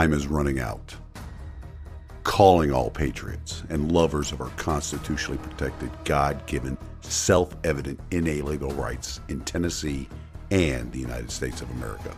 time. 0.00 0.14
Is 0.14 0.26
running 0.26 0.60
out. 0.60 0.96
Calling 2.22 2.72
all 2.72 2.88
patriots 2.88 3.64
and 3.68 3.92
lovers 3.92 4.32
of 4.32 4.40
our 4.40 4.48
constitutionally 4.50 5.36
protected, 5.42 5.90
God 6.06 6.46
given, 6.46 6.78
self 7.02 7.54
evident, 7.64 8.00
inalienable 8.10 8.72
rights 8.72 9.20
in 9.28 9.42
Tennessee 9.42 10.08
and 10.50 10.90
the 10.90 10.98
United 10.98 11.30
States 11.30 11.60
of 11.60 11.70
America. 11.72 12.16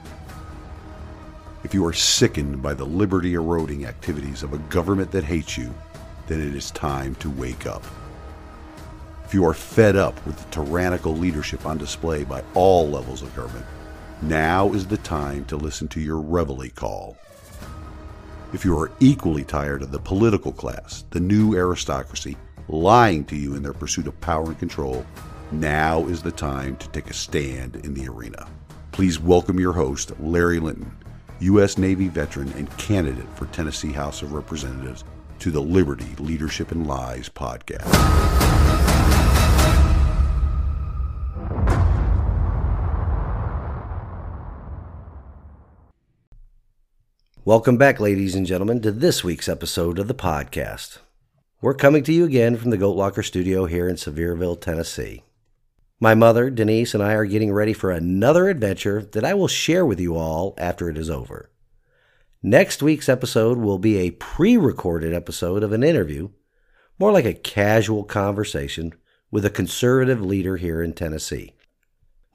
If 1.64 1.74
you 1.74 1.84
are 1.84 1.92
sickened 1.92 2.62
by 2.62 2.72
the 2.72 2.84
liberty 2.84 3.34
eroding 3.34 3.84
activities 3.84 4.44
of 4.44 4.52
a 4.52 4.58
government 4.58 5.10
that 5.10 5.24
hates 5.24 5.58
you, 5.58 5.74
then 6.28 6.40
it 6.40 6.54
is 6.54 6.70
time 6.70 7.16
to 7.16 7.30
wake 7.30 7.66
up. 7.66 7.82
If 9.24 9.34
you 9.34 9.44
are 9.44 9.54
fed 9.54 9.96
up 9.96 10.24
with 10.24 10.38
the 10.38 10.64
tyrannical 10.64 11.16
leadership 11.16 11.66
on 11.66 11.78
display 11.78 12.22
by 12.22 12.44
all 12.54 12.88
levels 12.88 13.22
of 13.22 13.34
government, 13.34 13.66
now 14.20 14.72
is 14.72 14.86
the 14.86 14.98
time 14.98 15.44
to 15.46 15.56
listen 15.56 15.88
to 15.88 16.00
your 16.00 16.20
reveille 16.20 16.70
call. 16.76 17.16
If 18.52 18.66
you 18.66 18.78
are 18.78 18.92
equally 19.00 19.44
tired 19.44 19.80
of 19.80 19.92
the 19.92 19.98
political 19.98 20.52
class, 20.52 21.06
the 21.08 21.20
new 21.20 21.54
aristocracy, 21.54 22.36
lying 22.68 23.24
to 23.24 23.36
you 23.36 23.54
in 23.54 23.62
their 23.62 23.72
pursuit 23.72 24.06
of 24.06 24.20
power 24.20 24.44
and 24.44 24.58
control, 24.58 25.06
now 25.50 26.04
is 26.04 26.20
the 26.20 26.32
time 26.32 26.76
to 26.76 26.88
take 26.90 27.08
a 27.08 27.14
stand 27.14 27.76
in 27.76 27.94
the 27.94 28.06
arena. 28.06 28.46
Please 28.90 29.18
welcome 29.18 29.58
your 29.58 29.72
host, 29.72 30.12
Larry 30.20 30.60
Linton, 30.60 30.94
U.S. 31.40 31.78
Navy 31.78 32.08
veteran 32.08 32.52
and 32.52 32.76
candidate 32.76 33.28
for 33.36 33.46
Tennessee 33.46 33.92
House 33.92 34.20
of 34.20 34.34
Representatives, 34.34 35.04
to 35.38 35.50
the 35.50 35.62
Liberty, 35.62 36.14
Leadership, 36.18 36.72
and 36.72 36.86
Lies 36.86 37.30
podcast. 37.30 38.41
Welcome 47.44 47.76
back, 47.76 47.98
ladies 47.98 48.36
and 48.36 48.46
gentlemen, 48.46 48.80
to 48.82 48.92
this 48.92 49.24
week's 49.24 49.48
episode 49.48 49.98
of 49.98 50.06
the 50.06 50.14
podcast. 50.14 50.98
We're 51.60 51.74
coming 51.74 52.04
to 52.04 52.12
you 52.12 52.24
again 52.24 52.56
from 52.56 52.70
the 52.70 52.76
Goat 52.76 52.94
Locker 52.94 53.24
studio 53.24 53.64
here 53.66 53.88
in 53.88 53.96
Sevierville, 53.96 54.60
Tennessee. 54.60 55.24
My 55.98 56.14
mother, 56.14 56.50
Denise, 56.50 56.94
and 56.94 57.02
I 57.02 57.14
are 57.14 57.24
getting 57.24 57.52
ready 57.52 57.72
for 57.72 57.90
another 57.90 58.48
adventure 58.48 59.02
that 59.10 59.24
I 59.24 59.34
will 59.34 59.48
share 59.48 59.84
with 59.84 59.98
you 59.98 60.16
all 60.16 60.54
after 60.56 60.88
it 60.88 60.96
is 60.96 61.10
over. 61.10 61.50
Next 62.44 62.80
week's 62.80 63.08
episode 63.08 63.58
will 63.58 63.80
be 63.80 63.98
a 63.98 64.12
pre 64.12 64.56
recorded 64.56 65.12
episode 65.12 65.64
of 65.64 65.72
an 65.72 65.82
interview, 65.82 66.28
more 66.96 67.10
like 67.10 67.24
a 67.24 67.34
casual 67.34 68.04
conversation 68.04 68.94
with 69.32 69.44
a 69.44 69.50
conservative 69.50 70.22
leader 70.22 70.58
here 70.58 70.80
in 70.80 70.92
Tennessee. 70.92 71.54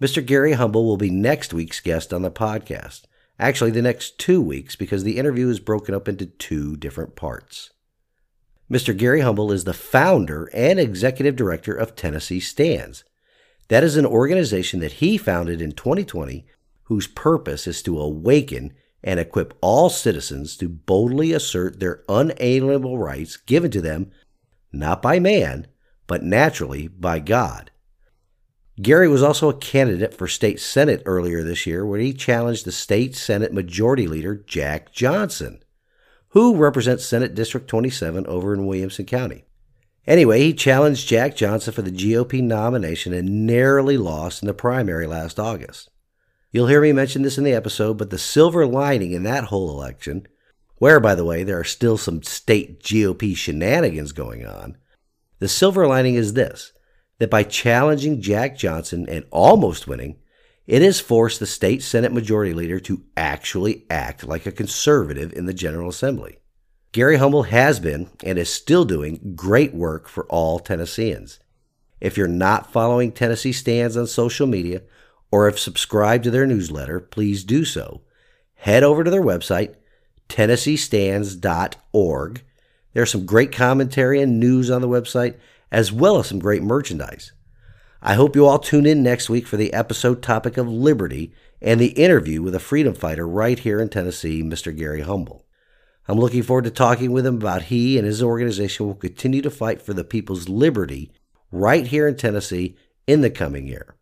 Mr. 0.01 0.23
Gary 0.23 0.51
Humble 0.51 0.83
will 0.83 0.97
be 0.97 1.09
next 1.09 1.53
week's 1.53 1.79
guest 1.79 2.11
on 2.11 2.23
the 2.23 2.29
podcast. 2.29 3.03
Actually, 3.39 3.71
the 3.71 3.81
next 3.81 4.17
two 4.17 4.41
weeks 4.41 4.75
because 4.75 5.03
the 5.03 5.17
interview 5.17 5.49
is 5.49 5.59
broken 5.59 5.93
up 5.93 6.07
into 6.07 6.25
two 6.25 6.75
different 6.75 7.15
parts. 7.15 7.71
Mr. 8.69 8.95
Gary 8.95 9.21
Humble 9.21 9.51
is 9.51 9.63
the 9.63 9.73
founder 9.73 10.49
and 10.53 10.79
executive 10.79 11.35
director 11.35 11.73
of 11.73 11.95
Tennessee 11.95 12.39
Stands. 12.39 13.03
That 13.69 13.83
is 13.83 13.95
an 13.95 14.05
organization 14.05 14.79
that 14.79 14.93
he 14.93 15.17
founded 15.17 15.61
in 15.61 15.71
2020 15.71 16.45
whose 16.83 17.07
purpose 17.07 17.67
is 17.67 17.81
to 17.83 17.99
awaken 17.99 18.73
and 19.03 19.19
equip 19.19 19.57
all 19.61 19.89
citizens 19.89 20.57
to 20.57 20.67
boldly 20.67 21.31
assert 21.31 21.79
their 21.79 22.03
unalienable 22.09 22.97
rights 22.97 23.37
given 23.37 23.71
to 23.71 23.81
them 23.81 24.11
not 24.71 25.01
by 25.01 25.19
man, 25.19 25.67
but 26.07 26.23
naturally 26.23 26.87
by 26.87 27.19
God. 27.19 27.71
Gary 28.79 29.07
was 29.07 29.23
also 29.23 29.49
a 29.49 29.57
candidate 29.57 30.13
for 30.13 30.27
state 30.27 30.59
senate 30.59 31.01
earlier 31.05 31.43
this 31.43 31.65
year 31.65 31.83
where 31.83 31.99
he 31.99 32.13
challenged 32.13 32.63
the 32.63 32.71
state 32.71 33.15
senate 33.15 33.51
majority 33.51 34.07
leader 34.07 34.35
Jack 34.35 34.91
Johnson, 34.91 35.63
who 36.29 36.55
represents 36.55 37.05
Senate 37.05 37.33
District 37.33 37.67
27 37.67 38.27
over 38.27 38.53
in 38.53 38.67
Williamson 38.67 39.05
County. 39.05 39.45
Anyway, 40.05 40.39
he 40.39 40.53
challenged 40.53 41.07
Jack 41.07 41.35
Johnson 41.35 41.73
for 41.73 41.81
the 41.81 41.91
GOP 41.91 42.41
nomination 42.41 43.13
and 43.13 43.47
narrowly 43.47 43.97
lost 43.97 44.43
in 44.43 44.47
the 44.47 44.53
primary 44.53 45.07
last 45.07 45.39
August. 45.39 45.89
You'll 46.51 46.67
hear 46.67 46.81
me 46.81 46.93
mention 46.93 47.23
this 47.23 47.37
in 47.37 47.43
the 47.43 47.53
episode, 47.53 47.97
but 47.97 48.11
the 48.11 48.19
silver 48.19 48.65
lining 48.65 49.11
in 49.11 49.23
that 49.23 49.45
whole 49.45 49.71
election, 49.71 50.27
where, 50.77 50.99
by 50.99 51.15
the 51.15 51.25
way, 51.25 51.43
there 51.43 51.59
are 51.59 51.65
still 51.65 51.97
some 51.97 52.21
state 52.21 52.81
GOP 52.81 53.35
shenanigans 53.35 54.11
going 54.11 54.45
on, 54.45 54.77
the 55.39 55.47
silver 55.47 55.87
lining 55.87 56.15
is 56.15 56.33
this 56.33 56.71
that 57.19 57.29
by 57.29 57.43
challenging 57.43 58.21
Jack 58.21 58.57
Johnson 58.57 59.07
and 59.09 59.25
almost 59.31 59.87
winning, 59.87 60.17
it 60.65 60.81
has 60.81 60.99
forced 60.99 61.39
the 61.39 61.45
state 61.45 61.81
Senate 61.81 62.11
Majority 62.11 62.53
Leader 62.53 62.79
to 62.81 63.03
actually 63.15 63.85
act 63.89 64.25
like 64.25 64.45
a 64.45 64.51
conservative 64.51 65.31
in 65.33 65.45
the 65.45 65.53
General 65.53 65.87
Assembly. 65.89 66.39
Gary 66.91 67.15
Humble 67.17 67.43
has 67.43 67.79
been 67.79 68.09
and 68.23 68.37
is 68.37 68.51
still 68.51 68.83
doing 68.85 69.33
great 69.35 69.73
work 69.73 70.09
for 70.09 70.25
all 70.25 70.59
Tennesseans. 70.59 71.39
If 71.99 72.15
you're 72.17 72.27
not 72.27 72.71
following 72.71 73.11
Tennessee 73.11 73.53
Stands 73.53 73.97
on 73.97 74.05
social 74.07 74.45
media 74.45 74.83
or 75.31 75.45
have 75.45 75.57
subscribed 75.59 76.25
to 76.25 76.31
their 76.31 76.45
newsletter, 76.45 76.99
please 76.99 77.43
do 77.43 77.65
so. 77.65 78.01
Head 78.55 78.83
over 78.83 79.03
to 79.03 79.11
their 79.11 79.23
website, 79.23 79.75
tennesseestands.org. 80.29 82.43
There's 82.93 83.11
some 83.11 83.25
great 83.25 83.51
commentary 83.51 84.21
and 84.21 84.39
news 84.39 84.71
on 84.71 84.81
the 84.81 84.87
website 84.87 85.35
as 85.71 85.91
well 85.91 86.19
as 86.19 86.27
some 86.27 86.39
great 86.39 86.63
merchandise. 86.63 87.31
I 88.01 88.13
hope 88.13 88.35
you 88.35 88.45
all 88.45 88.59
tune 88.59 88.85
in 88.85 89.01
next 89.01 89.29
week 89.29 89.47
for 89.47 89.57
the 89.57 89.73
episode 89.73 90.21
topic 90.21 90.57
of 90.57 90.67
liberty 90.67 91.33
and 91.61 91.79
the 91.79 91.87
interview 91.87 92.41
with 92.41 92.53
a 92.53 92.59
freedom 92.59 92.93
fighter 92.93 93.27
right 93.27 93.57
here 93.57 93.81
in 93.81 93.89
Tennessee, 93.89 94.43
Mr. 94.43 94.75
Gary 94.75 95.01
Humble. 95.01 95.45
I'm 96.07 96.19
looking 96.19 96.43
forward 96.43 96.65
to 96.65 96.71
talking 96.71 97.11
with 97.11 97.25
him 97.25 97.35
about 97.35 97.63
he 97.63 97.97
and 97.97 98.05
his 98.05 98.23
organization 98.23 98.85
will 98.85 98.95
continue 98.95 99.41
to 99.41 99.49
fight 99.49 99.81
for 99.81 99.93
the 99.93 100.03
people's 100.03 100.47
liberty 100.47 101.11
right 101.51 101.85
here 101.85 102.07
in 102.07 102.15
Tennessee 102.15 102.77
in 103.07 103.21
the 103.21 103.29
coming 103.29 103.67
year. 103.67 103.95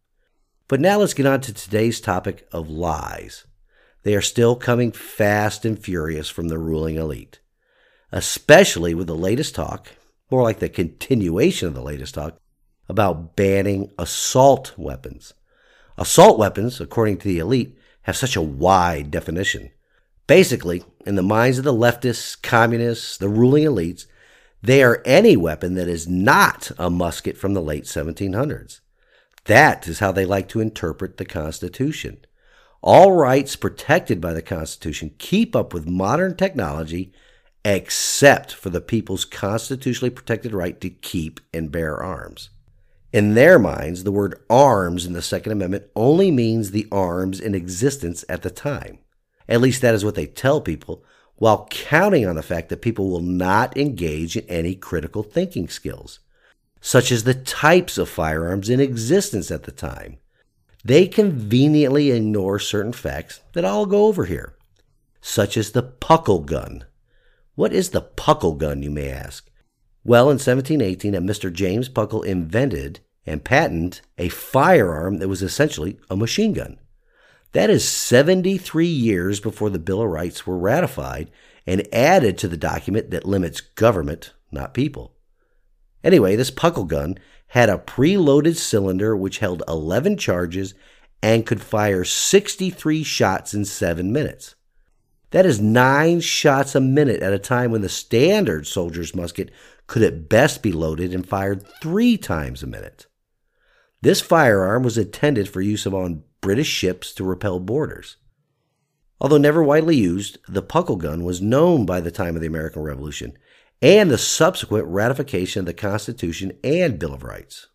But 0.67 0.81
now 0.81 0.99
let's 0.99 1.13
get 1.13 1.25
on 1.25 1.41
to 1.41 1.53
today's 1.53 2.01
topic 2.01 2.47
of 2.51 2.69
lies. 2.69 3.45
They 4.03 4.15
are 4.15 4.21
still 4.21 4.55
coming 4.55 4.91
fast 4.91 5.65
and 5.65 5.79
furious 5.79 6.29
from 6.29 6.47
the 6.47 6.59
ruling 6.59 6.95
elite, 6.95 7.39
especially 8.11 8.93
with 8.93 9.07
the 9.07 9.15
latest 9.15 9.55
talk 9.55 9.91
more 10.29 10.43
like 10.43 10.59
the 10.59 10.69
continuation 10.69 11.67
of 11.67 11.73
the 11.73 11.81
latest 11.81 12.15
talk, 12.15 12.37
about 12.87 13.35
banning 13.35 13.91
assault 13.97 14.73
weapons. 14.77 15.33
Assault 15.97 16.37
weapons, 16.37 16.79
according 16.79 17.17
to 17.17 17.27
the 17.27 17.39
elite, 17.39 17.77
have 18.03 18.17
such 18.17 18.35
a 18.35 18.41
wide 18.41 19.09
definition. 19.09 19.71
Basically, 20.27 20.83
in 21.05 21.15
the 21.15 21.23
minds 21.23 21.57
of 21.57 21.63
the 21.63 21.73
leftists, 21.73 22.39
communists, 22.41 23.17
the 23.17 23.29
ruling 23.29 23.63
elites, 23.63 24.05
they 24.61 24.83
are 24.83 25.03
any 25.05 25.37
weapon 25.37 25.75
that 25.75 25.87
is 25.87 26.07
not 26.07 26.71
a 26.77 26.89
musket 26.89 27.37
from 27.37 27.53
the 27.53 27.61
late 27.61 27.83
1700s. 27.83 28.79
That 29.45 29.87
is 29.87 29.99
how 29.99 30.11
they 30.11 30.25
like 30.25 30.49
to 30.49 30.59
interpret 30.59 31.17
the 31.17 31.25
Constitution. 31.25 32.17
All 32.81 33.11
rights 33.13 33.55
protected 33.55 34.19
by 34.19 34.33
the 34.33 34.41
Constitution 34.41 35.13
keep 35.17 35.55
up 35.55 35.73
with 35.73 35.87
modern 35.87 36.35
technology 36.35 37.13
except 37.65 38.53
for 38.53 38.69
the 38.69 38.79
people's 38.79 39.25
constitutionally 39.25 40.11
protected 40.11 40.53
right 40.53 40.79
to 40.79 40.89
keep 40.89 41.39
and 41.51 41.71
bear 41.71 42.01
arms. 42.01 42.51
In 43.11 43.33
their 43.33 43.57
minds, 43.57 44.03
the 44.03 44.11
word 44.11 44.39
arms 44.51 45.05
in 45.05 45.13
the 45.13 45.21
Second 45.21 45.51
Amendment 45.51 45.85
only 45.95 46.29
means 46.29 46.69
the 46.69 46.87
arms 46.91 47.39
in 47.39 47.55
existence 47.55 48.23
at 48.29 48.43
the 48.43 48.51
time. 48.51 48.99
At 49.49 49.61
least 49.61 49.81
that 49.81 49.95
is 49.95 50.05
what 50.05 50.13
they 50.13 50.27
tell 50.27 50.61
people, 50.61 51.03
while 51.37 51.67
counting 51.71 52.27
on 52.27 52.35
the 52.35 52.43
fact 52.43 52.69
that 52.69 52.83
people 52.83 53.09
will 53.09 53.21
not 53.21 53.75
engage 53.75 54.37
in 54.37 54.45
any 54.47 54.75
critical 54.75 55.23
thinking 55.23 55.67
skills, 55.67 56.19
such 56.81 57.11
as 57.11 57.23
the 57.23 57.33
types 57.33 57.97
of 57.97 58.07
firearms 58.07 58.69
in 58.69 58.79
existence 58.79 59.49
at 59.49 59.63
the 59.63 59.71
time. 59.71 60.17
They 60.83 61.07
conveniently 61.07 62.11
ignore 62.11 62.59
certain 62.59 62.93
facts 62.93 63.41
that 63.53 63.65
I'll 63.65 63.87
go 63.87 64.05
over 64.05 64.25
here, 64.25 64.55
such 65.19 65.57
as 65.57 65.71
the 65.71 65.81
puckle 65.81 66.45
gun, 66.45 66.85
what 67.55 67.73
is 67.73 67.89
the 67.89 68.01
Puckle 68.01 68.57
gun, 68.57 68.83
you 68.83 68.91
may 68.91 69.09
ask? 69.09 69.49
Well, 70.03 70.25
in 70.25 70.37
1718, 70.37 71.15
a 71.15 71.21
Mr. 71.21 71.51
James 71.51 71.89
Puckle 71.89 72.23
invented 72.25 72.99
and 73.25 73.43
patented 73.43 74.01
a 74.17 74.29
firearm 74.29 75.17
that 75.17 75.27
was 75.27 75.41
essentially 75.41 75.97
a 76.09 76.15
machine 76.15 76.53
gun. 76.53 76.77
That 77.53 77.69
is 77.69 77.87
73 77.87 78.85
years 78.85 79.39
before 79.39 79.69
the 79.69 79.79
Bill 79.79 80.01
of 80.01 80.09
Rights 80.09 80.45
were 80.45 80.57
ratified 80.57 81.31
and 81.65 81.87
added 81.93 82.37
to 82.37 82.47
the 82.47 82.57
document 82.57 83.11
that 83.11 83.25
limits 83.25 83.61
government, 83.61 84.33
not 84.51 84.73
people. 84.73 85.13
Anyway, 86.03 86.35
this 86.35 86.51
Puckle 86.51 86.87
gun 86.87 87.17
had 87.47 87.69
a 87.69 87.77
preloaded 87.77 88.57
cylinder 88.57 89.15
which 89.15 89.39
held 89.39 89.63
11 89.67 90.17
charges 90.17 90.73
and 91.23 91.45
could 91.45 91.61
fire 91.61 92.03
63 92.03 93.03
shots 93.03 93.53
in 93.53 93.65
7 93.65 94.11
minutes. 94.11 94.54
That 95.35 95.45
is 95.45 95.59
nine 95.59 96.21
shots 96.21 96.75
a 96.75 96.79
minute 96.79 97.21
at 97.21 97.33
a 97.33 97.37
time 97.37 97.69
when 97.71 97.81
the 97.81 97.89
standard 97.89 98.65
soldier's 98.67 99.13
musket 99.13 99.51
could 99.85 100.01
at 100.01 100.29
best 100.29 100.63
be 100.63 100.71
loaded 100.71 101.13
and 101.13 101.27
fired 101.27 101.67
three 101.81 102.15
times 102.17 102.63
a 102.63 102.67
minute. 102.67 103.07
This 104.01 104.21
firearm 104.21 104.81
was 104.81 104.97
intended 104.97 105.49
for 105.49 105.59
use 105.59 105.85
on 105.85 106.23
British 106.39 106.69
ships 106.69 107.11
to 107.15 107.25
repel 107.25 107.59
boarders. 107.59 108.15
Although 109.19 109.37
never 109.37 109.61
widely 109.61 109.97
used, 109.97 110.37
the 110.47 110.63
Puckle 110.63 110.97
gun 110.97 111.25
was 111.25 111.41
known 111.41 111.85
by 111.85 111.99
the 111.99 112.11
time 112.11 112.35
of 112.35 112.41
the 112.41 112.47
American 112.47 112.83
Revolution 112.83 113.37
and 113.81 114.09
the 114.09 114.17
subsequent 114.17 114.87
ratification 114.87 115.59
of 115.59 115.65
the 115.65 115.73
Constitution 115.73 116.53
and 116.63 116.97
Bill 116.97 117.13
of 117.13 117.23
Rights. 117.23 117.67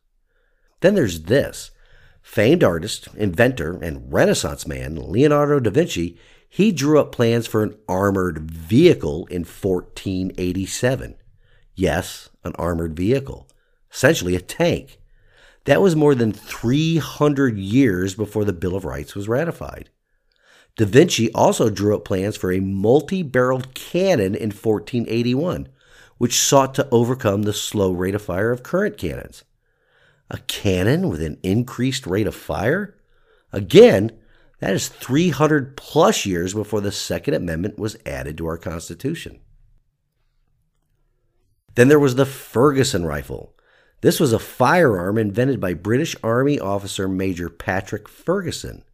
Then 0.81 0.95
there's 0.95 1.25
this. 1.25 1.73
Famed 2.23 2.65
artist, 2.65 3.09
inventor, 3.17 3.79
and 3.83 4.11
Renaissance 4.11 4.67
man 4.67 4.97
Leonardo 4.97 5.61
da 5.61 5.71
Vinci, 5.71 6.19
he 6.53 6.73
drew 6.73 6.99
up 6.99 7.13
plans 7.13 7.47
for 7.47 7.63
an 7.63 7.79
armored 7.89 8.51
vehicle 8.51 9.25
in 9.27 9.43
1487. 9.43 11.15
Yes, 11.77 12.29
an 12.43 12.53
armored 12.57 12.97
vehicle, 12.97 13.49
essentially 13.93 14.35
a 14.35 14.41
tank. 14.41 14.99
That 15.65 15.81
was 15.81 15.95
more 15.95 16.17
than 16.17 16.33
300 16.33 17.57
years 17.57 18.17
before 18.17 18.45
the 18.45 18.53
Bill 18.53 18.75
of 18.75 18.85
Rights 18.85 19.15
was 19.15 19.29
ratified. 19.29 19.91
Da 20.77 20.87
Vinci 20.87 21.33
also 21.33 21.71
drew 21.71 21.95
up 21.95 22.05
plans 22.05 22.37
for 22.37 22.51
a 22.51 22.59
multi 22.59 23.23
barreled 23.23 23.73
cannon 23.75 24.35
in 24.35 24.51
1481, 24.51 25.69
which 26.19 26.39
sought 26.39 26.75
to 26.75 26.89
overcome 26.91 27.43
the 27.43 27.53
slow 27.53 27.93
rate 27.93 28.17
of 28.17 28.23
fire 28.23 28.51
of 28.51 28.65
current 28.65 28.99
cannons. 28.99 29.45
A 30.31 30.39
cannon 30.49 31.09
with 31.09 31.23
an 31.23 31.39
increased 31.45 32.09
rate 32.09 32.27
of 32.27 32.35
fire? 32.35 32.97
Again, 33.53 34.19
that 34.61 34.75
is 34.75 34.89
300 34.89 35.77
plus 35.77 36.25
years 36.25 36.55
before 36.55 36.81
the 36.81 36.93
Second 36.93 37.35
Amendment 37.35 37.79
was 37.79 37.97
added 38.07 38.39
to 38.39 38.47
our 38.47 38.59
Constitution. 38.59 39.41
Then 41.75 41.89
there 41.89 41.99
was 41.99 42.15
the 42.15 42.27
Ferguson 42.27 43.05
rifle. 43.05 43.55
This 44.01 44.19
was 44.19 44.33
a 44.33 44.39
firearm 44.39 45.19
invented 45.19 45.61
by 45.61 45.75
British 45.75 46.17
Army 46.23 46.59
officer 46.59 47.09
Major 47.09 47.49
Patrick 47.49 48.09
Ferguson. 48.09 48.85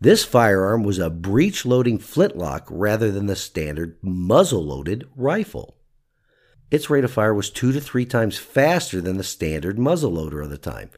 This 0.00 0.24
firearm 0.24 0.82
was 0.82 0.98
a 0.98 1.10
breech 1.10 1.64
loading 1.64 1.98
flintlock 1.98 2.66
rather 2.70 3.10
than 3.10 3.26
the 3.26 3.36
standard 3.36 3.98
muzzle 4.02 4.64
loaded 4.64 5.08
rifle 5.14 5.76
its 6.72 6.88
rate 6.88 7.04
of 7.04 7.12
fire 7.12 7.34
was 7.34 7.50
two 7.50 7.70
to 7.70 7.82
three 7.82 8.06
times 8.06 8.38
faster 8.38 9.02
than 9.02 9.18
the 9.18 9.22
standard 9.22 9.76
muzzleloader 9.76 10.42
of 10.42 10.48
the 10.48 10.56
time, 10.56 10.88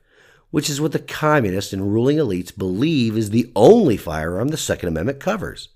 which 0.55 0.71
is 0.71 0.81
what 0.81 0.93
the 0.93 1.01
communists 1.01 1.73
and 1.73 1.93
ruling 1.93 2.17
elites 2.17 2.57
believe 2.57 3.17
is 3.17 3.31
the 3.31 3.51
only 3.57 3.97
firearm 3.97 4.47
the 4.47 4.57
Second 4.57 4.89
Amendment 4.89 5.19
covers. 5.19 5.71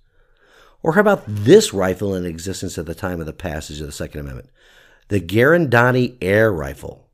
Or 0.84 0.92
how 0.92 1.00
about 1.00 1.24
this 1.26 1.74
rifle 1.74 2.14
in 2.14 2.24
existence 2.24 2.78
at 2.78 2.86
the 2.86 2.94
time 2.94 3.18
of 3.18 3.26
the 3.26 3.32
passage 3.32 3.80
of 3.80 3.86
the 3.86 3.92
Second 3.92 4.20
Amendment? 4.20 4.50
The 5.08 5.20
Girardoni 5.20 6.16
air 6.22 6.52
rifle. 6.52 7.08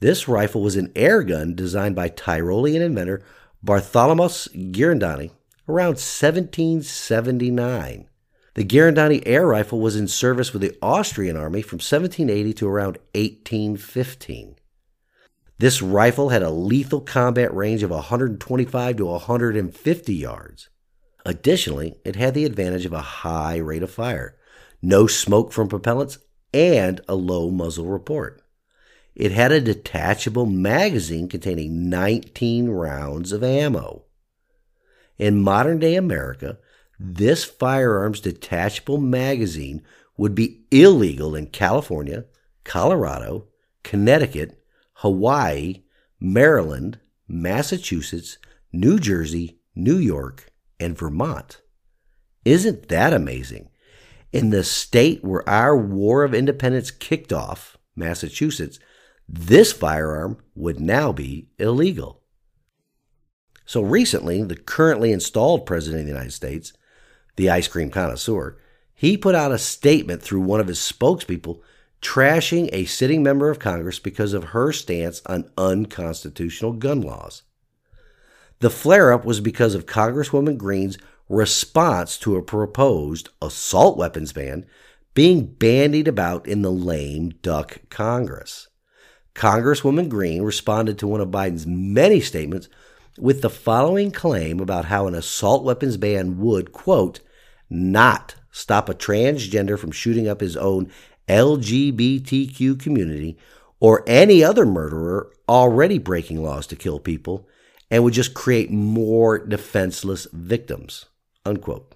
This 0.00 0.28
rifle 0.28 0.60
was 0.60 0.76
an 0.76 0.92
air 0.94 1.22
gun 1.22 1.54
designed 1.54 1.96
by 1.96 2.10
Tyrolean 2.10 2.82
inventor 2.82 3.22
Bartholomeus 3.62 4.48
Girardoni 4.48 5.30
around 5.66 5.96
1779. 5.96 8.08
The 8.52 8.64
Girardoni 8.66 9.22
air 9.24 9.46
rifle 9.46 9.80
was 9.80 9.96
in 9.96 10.06
service 10.06 10.52
with 10.52 10.60
the 10.60 10.76
Austrian 10.82 11.38
army 11.38 11.62
from 11.62 11.78
1780 11.78 12.52
to 12.52 12.68
around 12.68 12.98
1815. 13.14 14.56
This 15.60 15.82
rifle 15.82 16.30
had 16.30 16.42
a 16.42 16.48
lethal 16.48 17.02
combat 17.02 17.54
range 17.54 17.82
of 17.82 17.90
125 17.90 18.96
to 18.96 19.04
150 19.04 20.14
yards. 20.14 20.70
Additionally, 21.26 21.98
it 22.02 22.16
had 22.16 22.32
the 22.32 22.46
advantage 22.46 22.86
of 22.86 22.94
a 22.94 23.02
high 23.02 23.58
rate 23.58 23.82
of 23.82 23.90
fire, 23.90 24.38
no 24.80 25.06
smoke 25.06 25.52
from 25.52 25.68
propellants, 25.68 26.16
and 26.54 27.02
a 27.06 27.14
low 27.14 27.50
muzzle 27.50 27.84
report. 27.84 28.40
It 29.14 29.32
had 29.32 29.52
a 29.52 29.60
detachable 29.60 30.46
magazine 30.46 31.28
containing 31.28 31.90
19 31.90 32.70
rounds 32.70 33.30
of 33.30 33.44
ammo. 33.44 34.04
In 35.18 35.42
modern 35.42 35.78
day 35.78 35.94
America, 35.94 36.56
this 36.98 37.44
firearms 37.44 38.22
detachable 38.22 38.96
magazine 38.96 39.82
would 40.16 40.34
be 40.34 40.62
illegal 40.70 41.34
in 41.34 41.48
California, 41.48 42.24
Colorado, 42.64 43.48
Connecticut, 43.82 44.59
Hawaii, 45.00 45.82
Maryland, 46.20 46.98
Massachusetts, 47.26 48.36
New 48.70 48.98
Jersey, 48.98 49.58
New 49.74 49.96
York, 49.96 50.52
and 50.78 50.96
Vermont. 50.96 51.62
Isn't 52.44 52.88
that 52.88 53.14
amazing? 53.14 53.70
In 54.30 54.50
the 54.50 54.62
state 54.62 55.24
where 55.24 55.48
our 55.48 55.74
War 55.74 56.22
of 56.22 56.34
Independence 56.34 56.90
kicked 56.90 57.32
off, 57.32 57.78
Massachusetts, 57.96 58.78
this 59.26 59.72
firearm 59.72 60.36
would 60.54 60.80
now 60.80 61.12
be 61.12 61.48
illegal. 61.58 62.22
So 63.64 63.80
recently, 63.80 64.42
the 64.42 64.56
currently 64.56 65.12
installed 65.12 65.64
President 65.64 66.00
of 66.00 66.06
the 66.06 66.12
United 66.12 66.32
States 66.32 66.74
the 67.36 67.48
ice 67.48 67.68
cream 67.68 67.88
connoisseur, 67.88 68.58
he 68.92 69.16
put 69.16 69.34
out 69.34 69.50
a 69.50 69.56
statement 69.56 70.20
through 70.20 70.42
one 70.42 70.60
of 70.60 70.68
his 70.68 70.78
spokespeople 70.78 71.60
trashing 72.00 72.68
a 72.72 72.84
sitting 72.86 73.22
member 73.22 73.50
of 73.50 73.58
Congress 73.58 73.98
because 73.98 74.32
of 74.32 74.44
her 74.44 74.72
stance 74.72 75.22
on 75.26 75.50
unconstitutional 75.56 76.72
gun 76.72 77.00
laws. 77.00 77.42
The 78.60 78.70
flare 78.70 79.12
up 79.12 79.24
was 79.24 79.40
because 79.40 79.74
of 79.74 79.86
Congresswoman 79.86 80.58
Greene's 80.58 80.98
response 81.28 82.18
to 82.18 82.36
a 82.36 82.42
proposed 82.42 83.28
assault 83.40 83.96
weapons 83.96 84.32
ban 84.32 84.66
being 85.14 85.46
bandied 85.46 86.08
about 86.08 86.46
in 86.46 86.62
the 86.62 86.72
lame 86.72 87.30
duck 87.42 87.80
Congress. 87.88 88.68
Congresswoman 89.34 90.08
Green 90.08 90.42
responded 90.42 90.98
to 90.98 91.06
one 91.06 91.20
of 91.20 91.28
Biden's 91.28 91.66
many 91.66 92.20
statements 92.20 92.68
with 93.18 93.42
the 93.42 93.50
following 93.50 94.10
claim 94.10 94.60
about 94.60 94.86
how 94.86 95.06
an 95.06 95.14
assault 95.14 95.64
weapons 95.64 95.96
ban 95.96 96.38
would, 96.38 96.72
quote, 96.72 97.20
not 97.68 98.34
stop 98.50 98.88
a 98.88 98.94
transgender 98.94 99.78
from 99.78 99.92
shooting 99.92 100.28
up 100.28 100.40
his 100.40 100.56
own 100.56 100.90
LGBTQ 101.30 102.80
community 102.80 103.38
or 103.78 104.02
any 104.06 104.42
other 104.42 104.66
murderer 104.66 105.32
already 105.48 105.98
breaking 105.98 106.42
laws 106.42 106.66
to 106.66 106.76
kill 106.76 106.98
people 106.98 107.48
and 107.90 108.02
would 108.02 108.14
just 108.14 108.34
create 108.34 108.70
more 108.70 109.38
defenseless 109.38 110.26
victims. 110.32 111.06
Unquote. 111.46 111.94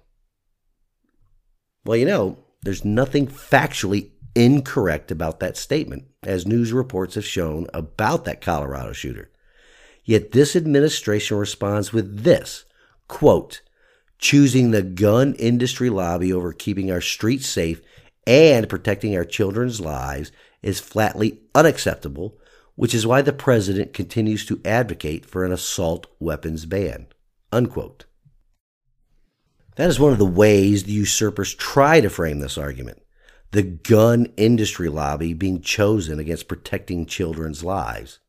Well, 1.85 1.97
you 1.97 2.05
know, 2.05 2.39
there's 2.63 2.85
nothing 2.85 3.27
factually 3.27 4.11
incorrect 4.35 5.11
about 5.11 5.39
that 5.41 5.57
statement, 5.57 6.05
as 6.23 6.47
news 6.47 6.73
reports 6.73 7.15
have 7.15 7.25
shown 7.25 7.67
about 7.73 8.25
that 8.25 8.41
Colorado 8.41 8.93
shooter. 8.93 9.29
Yet 10.03 10.31
this 10.31 10.55
administration 10.55 11.37
responds 11.37 11.91
with 11.91 12.23
this 12.23 12.65
quote, 13.07 13.61
choosing 14.17 14.71
the 14.71 14.81
gun 14.81 15.35
industry 15.35 15.89
lobby 15.89 16.31
over 16.31 16.53
keeping 16.53 16.89
our 16.89 17.01
streets 17.01 17.47
safe 17.47 17.81
and 18.27 18.69
protecting 18.69 19.15
our 19.15 19.25
children's 19.25 19.79
lives 19.79 20.31
is 20.61 20.79
flatly 20.79 21.41
unacceptable, 21.53 22.37
which 22.75 22.93
is 22.93 23.07
why 23.07 23.21
the 23.21 23.33
president 23.33 23.93
continues 23.93 24.45
to 24.45 24.61
advocate 24.65 25.25
for 25.25 25.45
an 25.45 25.51
assault 25.51 26.07
weapons 26.19 26.65
ban. 26.65 27.07
Unquote. 27.51 28.05
That 29.75 29.89
is 29.89 29.99
one 29.99 30.13
of 30.13 30.19
the 30.19 30.25
ways 30.25 30.83
the 30.83 30.91
usurpers 30.91 31.53
try 31.53 32.01
to 32.01 32.09
frame 32.09 32.39
this 32.39 32.57
argument 32.57 33.01
the 33.51 33.63
gun 33.63 34.25
industry 34.35 34.89
lobby 34.89 35.33
being 35.33 35.61
chosen 35.61 36.19
against 36.19 36.49
protecting 36.49 37.05
children's 37.05 37.63
lives. 37.63 38.19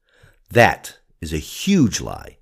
That 0.51 0.99
is 1.21 1.33
a 1.33 1.39
huge 1.39 2.01
lie. 2.01 2.39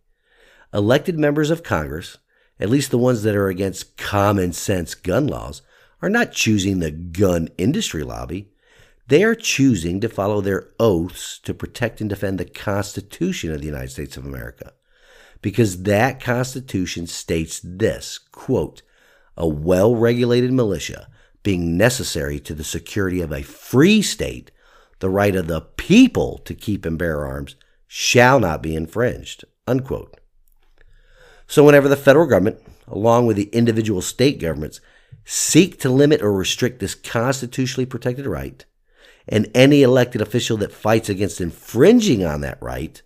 Elected 0.74 1.18
members 1.18 1.48
of 1.48 1.62
Congress, 1.62 2.18
at 2.60 2.68
least 2.68 2.90
the 2.90 2.98
ones 2.98 3.22
that 3.22 3.34
are 3.34 3.48
against 3.48 3.96
common 3.96 4.52
sense 4.52 4.94
gun 4.94 5.26
laws, 5.26 5.62
are 6.04 6.10
not 6.10 6.32
choosing 6.32 6.80
the 6.80 6.90
gun 6.90 7.48
industry 7.56 8.02
lobby. 8.02 8.50
They 9.08 9.24
are 9.24 9.34
choosing 9.34 10.02
to 10.02 10.08
follow 10.10 10.42
their 10.42 10.68
oaths 10.78 11.38
to 11.44 11.54
protect 11.54 12.02
and 12.02 12.10
defend 12.10 12.38
the 12.38 12.44
Constitution 12.44 13.50
of 13.50 13.60
the 13.60 13.66
United 13.66 13.90
States 13.90 14.18
of 14.18 14.26
America. 14.26 14.74
Because 15.40 15.84
that 15.84 16.20
Constitution 16.20 17.06
states 17.06 17.58
this 17.64 18.18
quote, 18.18 18.82
a 19.34 19.48
well 19.48 19.96
regulated 19.96 20.52
militia 20.52 21.08
being 21.42 21.78
necessary 21.78 22.38
to 22.40 22.54
the 22.54 22.64
security 22.64 23.22
of 23.22 23.32
a 23.32 23.42
free 23.42 24.02
state, 24.02 24.50
the 24.98 25.08
right 25.08 25.34
of 25.34 25.46
the 25.46 25.62
people 25.62 26.36
to 26.44 26.54
keep 26.54 26.84
and 26.84 26.98
bear 26.98 27.24
arms, 27.24 27.56
shall 27.86 28.38
not 28.38 28.62
be 28.62 28.76
infringed. 28.76 29.46
Unquote. 29.66 30.20
So, 31.46 31.64
whenever 31.64 31.88
the 31.88 31.96
federal 31.96 32.26
government, 32.26 32.58
along 32.86 33.26
with 33.26 33.38
the 33.38 33.48
individual 33.52 34.02
state 34.02 34.38
governments, 34.38 34.82
seek 35.24 35.80
to 35.80 35.88
limit 35.88 36.22
or 36.22 36.32
restrict 36.32 36.80
this 36.80 36.94
constitutionally 36.94 37.86
protected 37.86 38.26
right, 38.26 38.64
and 39.26 39.50
any 39.54 39.82
elected 39.82 40.20
official 40.20 40.56
that 40.58 40.72
fights 40.72 41.08
against 41.08 41.40
infringing 41.40 42.24
on 42.24 42.40
that 42.42 42.60
right, 42.60 43.02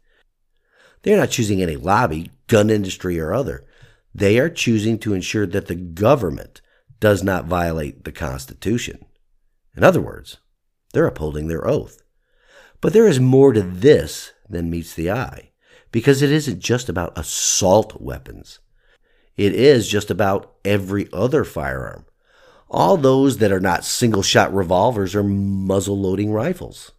they're 1.02 1.16
not 1.16 1.30
choosing 1.30 1.62
any 1.62 1.76
lobby, 1.76 2.30
gun 2.48 2.70
industry, 2.70 3.20
or 3.20 3.32
other. 3.32 3.64
They 4.14 4.38
are 4.38 4.50
choosing 4.50 4.98
to 5.00 5.14
ensure 5.14 5.46
that 5.46 5.66
the 5.66 5.76
government 5.76 6.60
does 6.98 7.22
not 7.22 7.44
violate 7.44 8.04
the 8.04 8.12
Constitution. 8.12 9.04
In 9.76 9.84
other 9.84 10.00
words, 10.00 10.38
they're 10.92 11.06
upholding 11.06 11.46
their 11.46 11.66
oath. 11.66 12.02
But 12.80 12.92
there 12.92 13.06
is 13.06 13.20
more 13.20 13.52
to 13.52 13.62
this 13.62 14.32
than 14.48 14.70
meets 14.70 14.94
the 14.94 15.10
eye, 15.10 15.52
because 15.92 16.20
it 16.20 16.32
isn't 16.32 16.58
just 16.58 16.88
about 16.88 17.16
assault 17.16 18.00
weapons. 18.00 18.58
It 19.36 19.54
is 19.54 19.88
just 19.88 20.10
about 20.10 20.54
every 20.64 21.08
other 21.12 21.44
firearm. 21.44 22.06
All 22.70 22.96
those 22.96 23.38
that 23.38 23.52
are 23.52 23.60
not 23.60 23.84
single 23.84 24.22
shot 24.22 24.52
revolvers 24.52 25.14
or 25.14 25.22
muzzle 25.22 25.98
loading 25.98 26.32
rifles. 26.32 26.92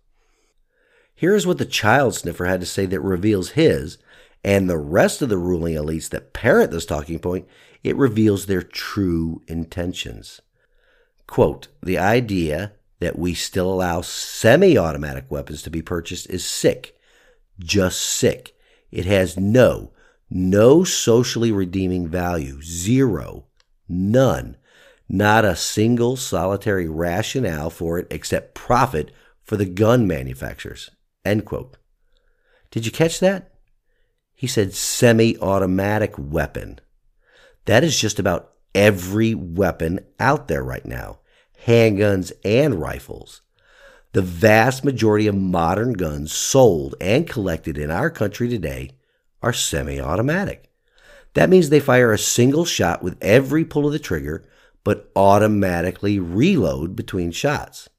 Here's 1.14 1.46
what 1.46 1.58
the 1.58 1.66
child 1.66 2.16
sniffer 2.16 2.46
had 2.46 2.62
to 2.62 2.66
say 2.66 2.86
that 2.88 3.02
reveals 3.02 3.52
his 3.52 3.98
and 4.44 4.70
the 4.70 4.78
rest 4.78 5.22
of 5.22 5.30
the 5.30 5.38
ruling 5.38 5.76
elites 5.76 6.10
that 6.10 6.34
parrot 6.34 6.72
this 6.72 6.86
talking 6.86 7.20
point. 7.20 7.48
It 7.84 7.96
reveals 7.96 8.46
their 8.46 8.62
true 8.62 9.42
intentions. 9.48 10.42
Quote, 11.28 11.68
the 11.84 11.98
idea 11.98 12.74
that 13.00 13.20
we 13.20 13.34
still 13.34 13.72
allow 13.72 14.02
semi 14.02 14.78
automatic 14.78 15.30
weapons 15.30 15.62
to 15.64 15.70
be 15.70 15.82
purchased 15.82 16.30
is 16.30 16.46
sick. 16.46 16.98
Just 17.60 18.02
sick. 18.02 18.56
It 18.92 19.06
has 19.06 19.38
no, 19.38 19.92
no 20.30 20.84
socially 20.84 21.52
redeeming 21.52 22.08
value. 22.08 22.62
Zero. 22.62 23.46
None. 23.88 24.58
Not 25.10 25.44
a 25.44 25.56
single 25.56 26.16
solitary 26.16 26.88
rationale 26.88 27.72
for 27.72 27.98
it 27.98 28.08
except 28.12 28.54
profit 28.54 29.12
for 29.44 29.58
the 29.58 29.66
gun 29.66 30.08
manufacturers. 30.08 30.92
End 31.26 31.46
quote. 31.46 31.78
Did 32.70 32.86
you 32.86 32.92
catch 32.92 33.20
that? 33.20 33.52
He 34.36 34.46
said 34.46 34.74
semi 34.76 35.36
automatic 35.40 36.14
weapon. 36.18 36.80
That 37.66 37.84
is 37.84 38.00
just 38.00 38.20
about 38.20 38.54
every 38.76 39.34
weapon 39.34 40.00
out 40.20 40.48
there 40.48 40.64
right 40.64 40.86
now 40.86 41.20
handguns 41.66 42.32
and 42.44 42.76
rifles. 42.76 43.42
The 44.14 44.22
vast 44.22 44.84
majority 44.84 45.28
of 45.28 45.36
modern 45.36 45.94
guns 45.94 46.32
sold 46.32 46.96
and 47.00 47.28
collected 47.28 47.78
in 47.78 47.92
our 47.92 48.10
country 48.10 48.50
today 48.50 48.92
are 49.42 49.54
semi 49.54 50.00
automatic. 50.00 50.72
That 51.34 51.50
means 51.50 51.70
they 51.70 51.80
fire 51.80 52.12
a 52.12 52.18
single 52.18 52.66
shot 52.66 53.04
with 53.04 53.18
every 53.22 53.64
pull 53.64 53.86
of 53.86 53.92
the 53.92 54.00
trigger, 54.00 54.44
but 54.84 55.12
automatically 55.16 56.20
reload 56.20 56.96
between 56.96 57.32
shots. 57.32 57.90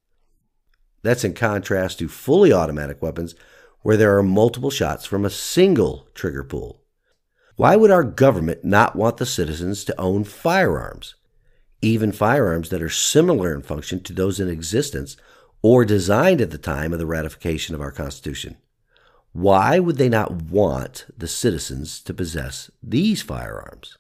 That's 1.03 1.25
in 1.25 1.35
contrast 1.35 1.99
to 1.99 2.09
fully 2.09 2.53
automatic 2.53 3.01
weapons 3.01 3.35
where 3.83 3.97
there 3.97 4.17
are 4.19 4.23
multiple 4.23 4.71
shots 4.71 5.07
from 5.07 5.25
a 5.25 5.31
single 5.31 6.09
trigger 6.15 6.45
pull. 6.45 6.83
Why 7.57 7.77
would 7.77 7.91
our 7.91 8.05
government 8.05 8.65
not 8.65 8.97
want 8.97 9.19
the 9.19 9.27
citizens 9.27 9.85
to 9.85 10.01
own 10.01 10.25
firearms? 10.25 11.15
Even 11.83 12.13
firearms 12.13 12.69
that 12.71 12.83
are 12.83 12.91
similar 12.91 13.55
in 13.55 13.63
function 13.63 14.03
to 14.03 14.13
those 14.13 14.41
in 14.41 14.49
existence 14.49 15.17
or 15.63 15.85
designed 15.85 16.41
at 16.41 16.51
the 16.51 16.59
time 16.59 16.93
of 16.93 16.99
the 16.99 17.07
ratification 17.07 17.75
of 17.75 17.81
our 17.81 17.93
Constitution. 17.93 18.57
Why 19.33 19.79
would 19.79 19.97
they 19.97 20.09
not 20.09 20.43
want 20.43 21.07
the 21.17 21.29
citizens 21.29 22.01
to 22.03 22.15
possess 22.15 22.71
these 22.83 23.23
firearms? 23.23 23.97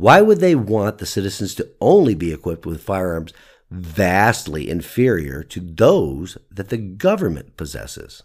Why 0.00 0.22
would 0.22 0.40
they 0.40 0.54
want 0.54 0.96
the 0.96 1.04
citizens 1.04 1.54
to 1.56 1.68
only 1.78 2.14
be 2.14 2.32
equipped 2.32 2.64
with 2.64 2.82
firearms 2.82 3.34
vastly 3.70 4.68
inferior 4.68 5.42
to 5.44 5.60
those 5.60 6.36
that 6.50 6.70
the 6.70 6.78
government 6.78 7.56
possesses. 7.56 8.22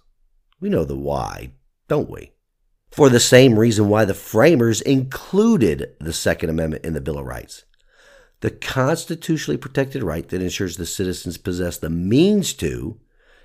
We 0.59 0.69
know 0.69 0.85
the 0.85 0.95
why, 0.95 1.51
don't 1.89 2.09
we? 2.09 2.31
For 2.91 3.09
the 3.09 3.19
same 3.19 3.59
reason 3.59 3.89
why 3.89 4.05
the 4.05 4.13
framers 4.13 4.81
included 4.81 5.95
the 5.99 6.13
Second 6.13 6.49
Amendment 6.49 6.85
in 6.85 6.93
the 6.93 7.01
Bill 7.01 7.19
of 7.19 7.25
Rights. 7.25 7.65
The 8.39 8.51
constitutionally 8.51 9.57
protected 9.57 10.01
right 10.01 10.27
that 10.29 10.41
ensures 10.41 10.77
the 10.77 10.85
citizens 10.85 11.37
possess 11.37 11.77
the 11.77 11.89
means 11.89 12.53
to, 12.53 12.99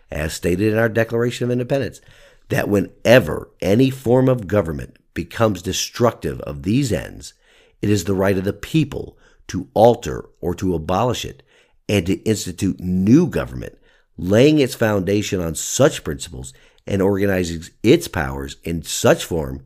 as 0.09 0.33
stated 0.35 0.73
in 0.73 0.79
our 0.79 0.89
Declaration 0.89 1.45
of 1.45 1.51
Independence, 1.51 2.01
that 2.49 2.69
whenever 2.69 3.51
any 3.61 3.91
form 3.91 4.29
of 4.29 4.47
government 4.47 4.97
becomes 5.15 5.63
destructive 5.63 6.41
of 6.43 6.63
these 6.63 6.93
ends, 6.93 7.35
it 7.83 7.91
is 7.91 8.05
the 8.05 8.15
right 8.15 8.37
of 8.37 8.45
the 8.45 8.53
people 8.53 9.19
to 9.49 9.69
alter 9.75 10.29
or 10.41 10.55
to 10.55 10.75
abolish 10.75 11.25
it 11.25 11.43
and 11.89 12.07
to 12.07 12.23
institute 12.23 12.79
new 12.79 13.27
government, 13.27 13.77
laying 14.17 14.59
its 14.59 14.75
foundation 14.75 15.41
on 15.41 15.55
such 15.55 16.05
principles 16.05 16.53
and 16.87 17.03
organizing 17.03 17.63
its 17.83 18.09
powers 18.09 18.57
in 18.65 18.83
such 18.83 19.25
form 19.25 19.65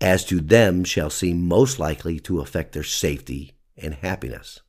as 0.00 0.24
to 0.24 0.40
them 0.40 0.84
shall 0.84 1.10
seem 1.10 1.46
most 1.46 1.78
likely 1.78 2.20
to 2.20 2.40
affect 2.40 2.72
their 2.72 2.82
safety 2.82 3.56
and 3.76 3.94
happiness. 3.94 4.60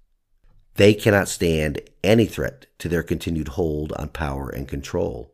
They 0.76 0.94
cannot 0.94 1.28
stand 1.28 1.82
any 2.04 2.26
threat 2.26 2.68
to 2.80 2.90
their 2.90 3.04
continued 3.04 3.50
hold 3.50 3.94
on 3.94 4.10
power 4.10 4.50
and 4.50 4.68
control, 4.68 5.34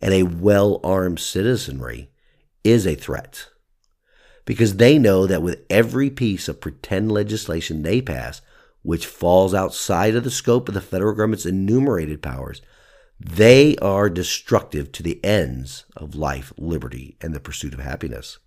and 0.00 0.12
a 0.12 0.24
well 0.24 0.80
armed 0.84 1.20
citizenry 1.20 2.10
is 2.62 2.86
a 2.86 2.94
threat 2.94 3.48
because 4.44 4.76
they 4.76 4.98
know 4.98 5.26
that 5.26 5.42
with 5.42 5.64
every 5.70 6.10
piece 6.10 6.48
of 6.48 6.60
pretend 6.60 7.10
legislation 7.10 7.82
they 7.82 8.00
pass, 8.00 8.42
which 8.82 9.06
falls 9.06 9.54
outside 9.54 10.14
of 10.14 10.24
the 10.24 10.30
scope 10.30 10.68
of 10.68 10.74
the 10.74 10.80
federal 10.80 11.14
government's 11.14 11.46
enumerated 11.46 12.22
powers, 12.22 12.60
they 13.18 13.76
are 13.76 14.10
destructive 14.10 14.92
to 14.92 15.02
the 15.02 15.24
ends 15.24 15.84
of 15.96 16.14
life, 16.14 16.52
liberty, 16.58 17.16
and 17.20 17.34
the 17.34 17.40
pursuit 17.40 17.72
of 17.72 17.80
happiness. 17.80 18.38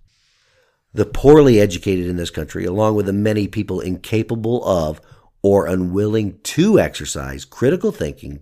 The 0.94 1.06
poorly 1.06 1.60
educated 1.60 2.06
in 2.06 2.18
this 2.18 2.30
country, 2.30 2.66
along 2.66 2.96
with 2.96 3.08
the 3.08 3.14
many 3.14 3.48
people 3.48 3.80
incapable 3.80 4.64
of 4.66 5.02
or 5.42 5.66
unwilling 5.66 6.40
to 6.44 6.80
exercise 6.80 7.46
critical 7.46 7.92
thinking, 7.92 8.42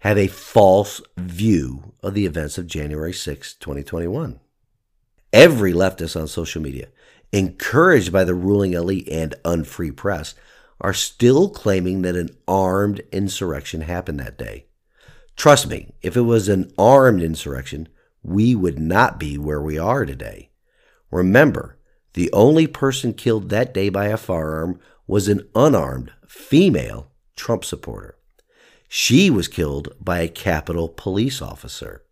have 0.00 0.16
a 0.16 0.26
false 0.26 1.00
view 1.16 1.92
of 2.02 2.14
the 2.14 2.26
events 2.26 2.58
of 2.58 2.66
January 2.66 3.12
6, 3.12 3.54
2021. 3.54 4.40
Every 5.32 5.72
leftist 5.72 6.20
on 6.20 6.26
social 6.26 6.60
media, 6.60 6.88
encouraged 7.32 8.12
by 8.12 8.24
the 8.24 8.34
ruling 8.34 8.74
elite 8.74 9.08
and 9.08 9.34
unfree 9.44 9.92
press, 9.92 10.34
are 10.80 10.92
still 10.94 11.50
claiming 11.50 12.02
that 12.02 12.16
an 12.16 12.30
armed 12.48 13.02
insurrection 13.12 13.82
happened 13.82 14.18
that 14.20 14.38
day. 14.38 14.66
Trust 15.36 15.68
me, 15.68 15.92
if 16.02 16.16
it 16.16 16.22
was 16.22 16.48
an 16.48 16.72
armed 16.78 17.22
insurrection, 17.22 17.88
we 18.22 18.54
would 18.54 18.78
not 18.78 19.18
be 19.18 19.38
where 19.38 19.60
we 19.60 19.78
are 19.78 20.04
today. 20.04 20.50
Remember, 21.10 21.78
the 22.14 22.30
only 22.32 22.66
person 22.66 23.12
killed 23.12 23.48
that 23.48 23.72
day 23.72 23.88
by 23.88 24.06
a 24.06 24.16
firearm 24.16 24.80
was 25.06 25.28
an 25.28 25.48
unarmed 25.54 26.12
female 26.26 27.10
Trump 27.36 27.64
supporter. 27.64 28.16
She 28.88 29.30
was 29.30 29.48
killed 29.48 29.94
by 30.00 30.20
a 30.20 30.28
Capitol 30.28 30.88
police 30.88 31.40
officer. 31.40 32.02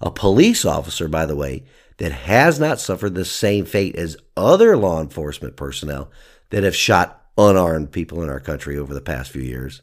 A 0.00 0.10
police 0.10 0.64
officer, 0.64 1.08
by 1.08 1.26
the 1.26 1.36
way, 1.36 1.64
that 1.98 2.12
has 2.12 2.60
not 2.60 2.80
suffered 2.80 3.14
the 3.14 3.24
same 3.24 3.64
fate 3.64 3.96
as 3.96 4.16
other 4.36 4.76
law 4.76 5.00
enforcement 5.00 5.56
personnel 5.56 6.10
that 6.50 6.64
have 6.64 6.76
shot 6.76 7.26
unarmed 7.38 7.92
people 7.92 8.22
in 8.22 8.28
our 8.28 8.40
country 8.40 8.76
over 8.76 8.94
the 8.94 9.00
past 9.00 9.30
few 9.30 9.42
years. 9.42 9.82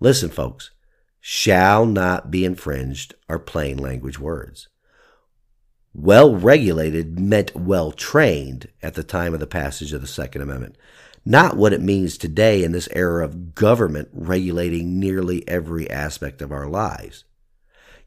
Listen, 0.00 0.30
folks, 0.30 0.70
shall 1.20 1.86
not 1.86 2.30
be 2.30 2.44
infringed 2.44 3.14
are 3.28 3.38
plain 3.38 3.76
language 3.76 4.18
words. 4.18 4.68
Well 5.92 6.34
regulated 6.34 7.18
meant 7.18 7.54
well 7.56 7.92
trained 7.92 8.68
at 8.82 8.94
the 8.94 9.02
time 9.02 9.34
of 9.34 9.40
the 9.40 9.46
passage 9.46 9.92
of 9.92 10.00
the 10.00 10.06
Second 10.06 10.42
Amendment, 10.42 10.76
not 11.24 11.56
what 11.56 11.72
it 11.72 11.82
means 11.82 12.16
today 12.16 12.62
in 12.62 12.72
this 12.72 12.88
era 12.92 13.24
of 13.24 13.54
government 13.54 14.08
regulating 14.12 14.98
nearly 14.98 15.46
every 15.48 15.90
aspect 15.90 16.40
of 16.40 16.52
our 16.52 16.68
lives. 16.68 17.24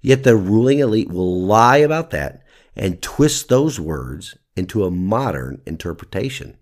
Yet 0.01 0.23
the 0.23 0.35
ruling 0.35 0.79
elite 0.79 1.09
will 1.09 1.41
lie 1.41 1.77
about 1.77 2.09
that 2.11 2.42
and 2.75 3.01
twist 3.01 3.50
those 3.50 3.80
words 3.80 4.38
into 4.56 4.84
a 4.84 4.92
modern 4.92 5.62
interpretation. 5.65 6.58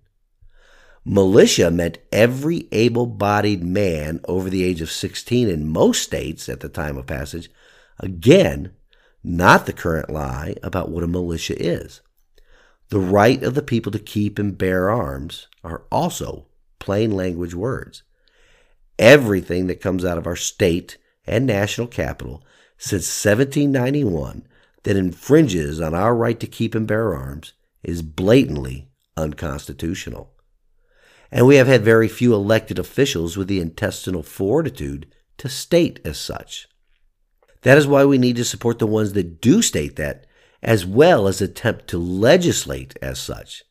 Militia 1.04 1.72
meant 1.72 1.98
every 2.12 2.68
able 2.72 3.08
bodied 3.08 3.64
man 3.64 4.20
over 4.28 4.50
the 4.50 4.64
age 4.64 4.82
of 4.82 4.92
16 4.92 5.50
in 5.50 5.68
most 5.68 6.04
states 6.04 6.48
at 6.48 6.60
the 6.60 6.70
time 6.70 6.98
of 6.98 7.08
passage. 7.08 7.50
Again, 8.00 8.74
not 9.24 9.66
the 9.66 9.74
current 9.74 10.10
lie 10.10 10.56
about 10.62 10.90
what 10.90 11.04
a 11.04 11.08
militia 11.08 11.56
is. 11.58 12.02
The 12.90 13.00
right 13.00 13.42
of 13.42 13.56
the 13.56 13.62
people 13.62 13.92
to 13.94 14.00
keep 14.00 14.38
and 14.38 14.58
bear 14.58 14.92
arms 14.92 15.48
are 15.64 15.84
also 15.92 16.48
plain 16.78 17.12
language 17.12 17.56
words. 17.56 18.04
Everything 19.00 19.68
that 19.68 19.82
comes 19.82 20.06
out 20.06 20.18
of 20.18 20.28
our 20.28 20.36
state 20.36 20.98
and 21.26 21.46
national 21.46 21.88
capital 21.88 22.44
since 22.78 23.06
1791 23.24 24.46
that 24.84 24.98
infringes 24.98 25.80
on 25.80 25.94
our 25.94 26.16
right 26.16 26.40
to 26.40 26.48
keep 26.48 26.76
and 26.76 26.88
bear 26.88 27.16
arms 27.16 27.54
is 27.84 28.02
blatantly 28.02 28.90
unconstitutional 29.18 30.32
and 31.32 31.48
we 31.48 31.56
have 31.56 31.68
had 31.68 31.84
very 31.84 32.08
few 32.08 32.34
elected 32.34 32.78
officials 32.78 33.38
with 33.38 33.48
the 33.48 33.62
intestinal 33.62 34.22
fortitude 34.22 35.08
to 35.38 35.48
state 35.48 36.00
as 36.04 36.20
such. 36.20 36.68
That 37.62 37.78
is 37.78 37.88
why 37.88 38.06
we 38.06 38.18
need 38.18 38.36
to 38.36 38.46
support 38.46 38.80
the 38.80 38.88
ones 38.88 39.14
that 39.14 39.40
do 39.40 39.62
state 39.62 39.96
that, 39.96 40.26
as 40.62 40.86
well 40.86 41.28
as 41.28 41.42
attempt 41.42 41.88
to 41.88 41.98
legislate 41.98 42.98
as 43.02 43.20
such. 43.20 43.64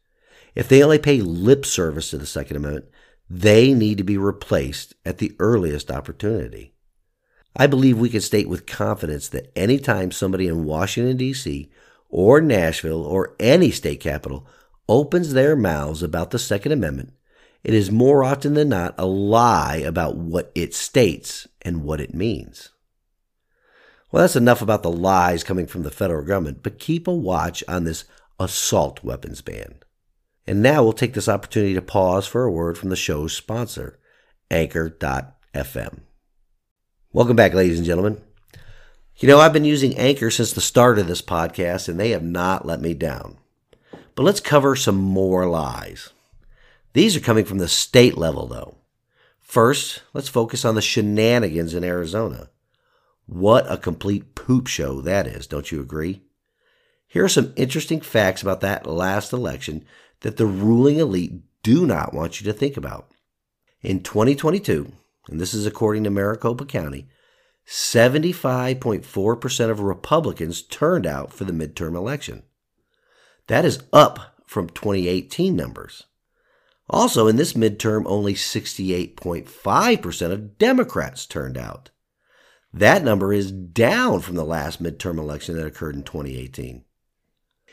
If 0.54 0.68
they 0.68 0.82
only 0.82 0.98
pay 0.98 1.20
lip 1.20 1.66
service 1.66 2.10
to 2.10 2.18
the 2.18 2.26
Second 2.26 2.56
Amendment, 2.56 2.86
they 3.28 3.74
need 3.74 3.98
to 3.98 4.04
be 4.04 4.16
replaced 4.16 4.94
at 5.04 5.18
the 5.18 5.36
earliest 5.38 5.90
opportunity. 5.90 6.74
I 7.56 7.66
believe 7.66 7.98
we 7.98 8.08
can 8.08 8.20
state 8.20 8.48
with 8.48 8.66
confidence 8.66 9.28
that 9.28 9.50
anytime 9.56 10.10
somebody 10.10 10.46
in 10.46 10.64
Washington, 10.64 11.16
D.C., 11.16 11.70
or 12.08 12.40
Nashville, 12.40 13.04
or 13.04 13.36
any 13.38 13.70
state 13.70 14.00
capital 14.00 14.46
opens 14.88 15.32
their 15.32 15.54
mouths 15.54 16.02
about 16.02 16.30
the 16.30 16.38
Second 16.38 16.72
Amendment, 16.72 17.12
it 17.62 17.74
is 17.74 17.90
more 17.90 18.24
often 18.24 18.54
than 18.54 18.68
not 18.68 18.94
a 18.98 19.06
lie 19.06 19.76
about 19.76 20.16
what 20.16 20.50
it 20.54 20.74
states 20.74 21.46
and 21.62 21.84
what 21.84 22.00
it 22.00 22.14
means. 22.14 22.70
Well, 24.10 24.22
that's 24.22 24.36
enough 24.36 24.60
about 24.60 24.82
the 24.82 24.90
lies 24.90 25.44
coming 25.44 25.66
from 25.66 25.82
the 25.82 25.90
federal 25.90 26.24
government, 26.24 26.62
but 26.62 26.80
keep 26.80 27.06
a 27.06 27.14
watch 27.14 27.62
on 27.68 27.84
this 27.84 28.04
assault 28.40 29.04
weapons 29.04 29.40
ban. 29.40 29.76
And 30.46 30.62
now 30.62 30.82
we'll 30.82 30.92
take 30.92 31.14
this 31.14 31.28
opportunity 31.28 31.74
to 31.74 31.82
pause 31.82 32.26
for 32.26 32.44
a 32.44 32.50
word 32.50 32.76
from 32.76 32.88
the 32.88 32.96
show's 32.96 33.32
sponsor, 33.34 34.00
Anchor.fm. 34.50 36.00
Welcome 37.12 37.34
back, 37.34 37.54
ladies 37.54 37.76
and 37.76 37.84
gentlemen. 37.84 38.20
You 39.16 39.26
know, 39.26 39.40
I've 39.40 39.52
been 39.52 39.64
using 39.64 39.98
Anchor 39.98 40.30
since 40.30 40.52
the 40.52 40.60
start 40.60 40.96
of 40.96 41.08
this 41.08 41.20
podcast, 41.20 41.88
and 41.88 41.98
they 41.98 42.10
have 42.10 42.22
not 42.22 42.64
let 42.64 42.80
me 42.80 42.94
down. 42.94 43.36
But 44.14 44.22
let's 44.22 44.38
cover 44.38 44.76
some 44.76 44.94
more 44.94 45.48
lies. 45.48 46.10
These 46.92 47.16
are 47.16 47.20
coming 47.20 47.44
from 47.44 47.58
the 47.58 47.66
state 47.66 48.16
level, 48.16 48.46
though. 48.46 48.76
First, 49.40 50.02
let's 50.14 50.28
focus 50.28 50.64
on 50.64 50.76
the 50.76 50.80
shenanigans 50.80 51.74
in 51.74 51.82
Arizona. 51.82 52.48
What 53.26 53.68
a 53.68 53.76
complete 53.76 54.36
poop 54.36 54.68
show 54.68 55.00
that 55.00 55.26
is, 55.26 55.48
don't 55.48 55.72
you 55.72 55.80
agree? 55.80 56.22
Here 57.08 57.24
are 57.24 57.28
some 57.28 57.52
interesting 57.56 58.00
facts 58.00 58.40
about 58.40 58.60
that 58.60 58.86
last 58.86 59.32
election 59.32 59.84
that 60.20 60.36
the 60.36 60.46
ruling 60.46 61.00
elite 61.00 61.40
do 61.64 61.88
not 61.88 62.14
want 62.14 62.40
you 62.40 62.44
to 62.44 62.56
think 62.56 62.76
about. 62.76 63.10
In 63.82 64.00
2022, 64.00 64.92
and 65.28 65.40
this 65.40 65.54
is 65.54 65.66
according 65.66 66.04
to 66.04 66.10
Maricopa 66.10 66.64
County, 66.64 67.08
75.4% 67.66 69.70
of 69.70 69.80
Republicans 69.80 70.62
turned 70.62 71.06
out 71.06 71.32
for 71.32 71.44
the 71.44 71.52
midterm 71.52 71.94
election. 71.94 72.42
That 73.46 73.64
is 73.64 73.84
up 73.92 74.42
from 74.46 74.68
2018 74.70 75.54
numbers. 75.54 76.04
Also, 76.88 77.28
in 77.28 77.36
this 77.36 77.52
midterm, 77.52 78.02
only 78.06 78.34
68.5% 78.34 80.32
of 80.32 80.58
Democrats 80.58 81.26
turned 81.26 81.56
out. 81.56 81.90
That 82.72 83.04
number 83.04 83.32
is 83.32 83.52
down 83.52 84.20
from 84.20 84.36
the 84.36 84.44
last 84.44 84.82
midterm 84.82 85.18
election 85.18 85.56
that 85.56 85.66
occurred 85.66 85.94
in 85.94 86.02
2018. 86.02 86.84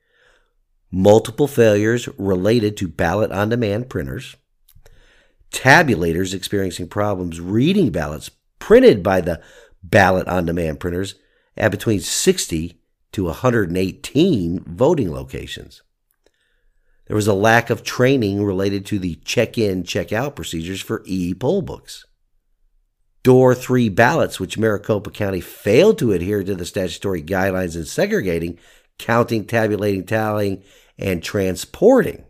multiple 0.94 1.48
failures 1.48 2.08
related 2.16 2.76
to 2.76 2.86
ballot 2.86 3.32
on 3.32 3.48
demand 3.48 3.90
printers, 3.90 4.36
tabulators 5.50 6.32
experiencing 6.32 6.86
problems 6.86 7.40
reading 7.40 7.90
ballots 7.90 8.30
printed 8.60 9.02
by 9.02 9.20
the 9.20 9.42
ballot 9.82 10.26
on 10.28 10.46
demand 10.46 10.78
printers 10.78 11.16
at 11.56 11.72
between 11.72 11.98
60 11.98 12.80
to 13.10 13.24
118 13.24 14.60
voting 14.60 15.12
locations. 15.12 15.82
There 17.06 17.16
was 17.16 17.26
a 17.26 17.34
lack 17.34 17.70
of 17.70 17.82
training 17.82 18.44
related 18.44 18.86
to 18.86 18.98
the 19.00 19.16
check 19.24 19.58
in, 19.58 19.82
check 19.82 20.12
out 20.12 20.36
procedures 20.36 20.80
for 20.80 21.02
e 21.06 21.34
poll 21.34 21.60
books. 21.60 22.06
Door 23.24 23.56
3 23.56 23.88
ballots, 23.88 24.38
which 24.38 24.58
Maricopa 24.58 25.10
County 25.10 25.40
failed 25.40 25.98
to 25.98 26.12
adhere 26.12 26.44
to 26.44 26.54
the 26.54 26.64
statutory 26.64 27.22
guidelines 27.22 27.74
in 27.74 27.84
segregating, 27.84 28.58
counting, 28.98 29.44
tabulating, 29.44 30.06
tallying, 30.06 30.62
and 30.98 31.22
transporting. 31.22 32.24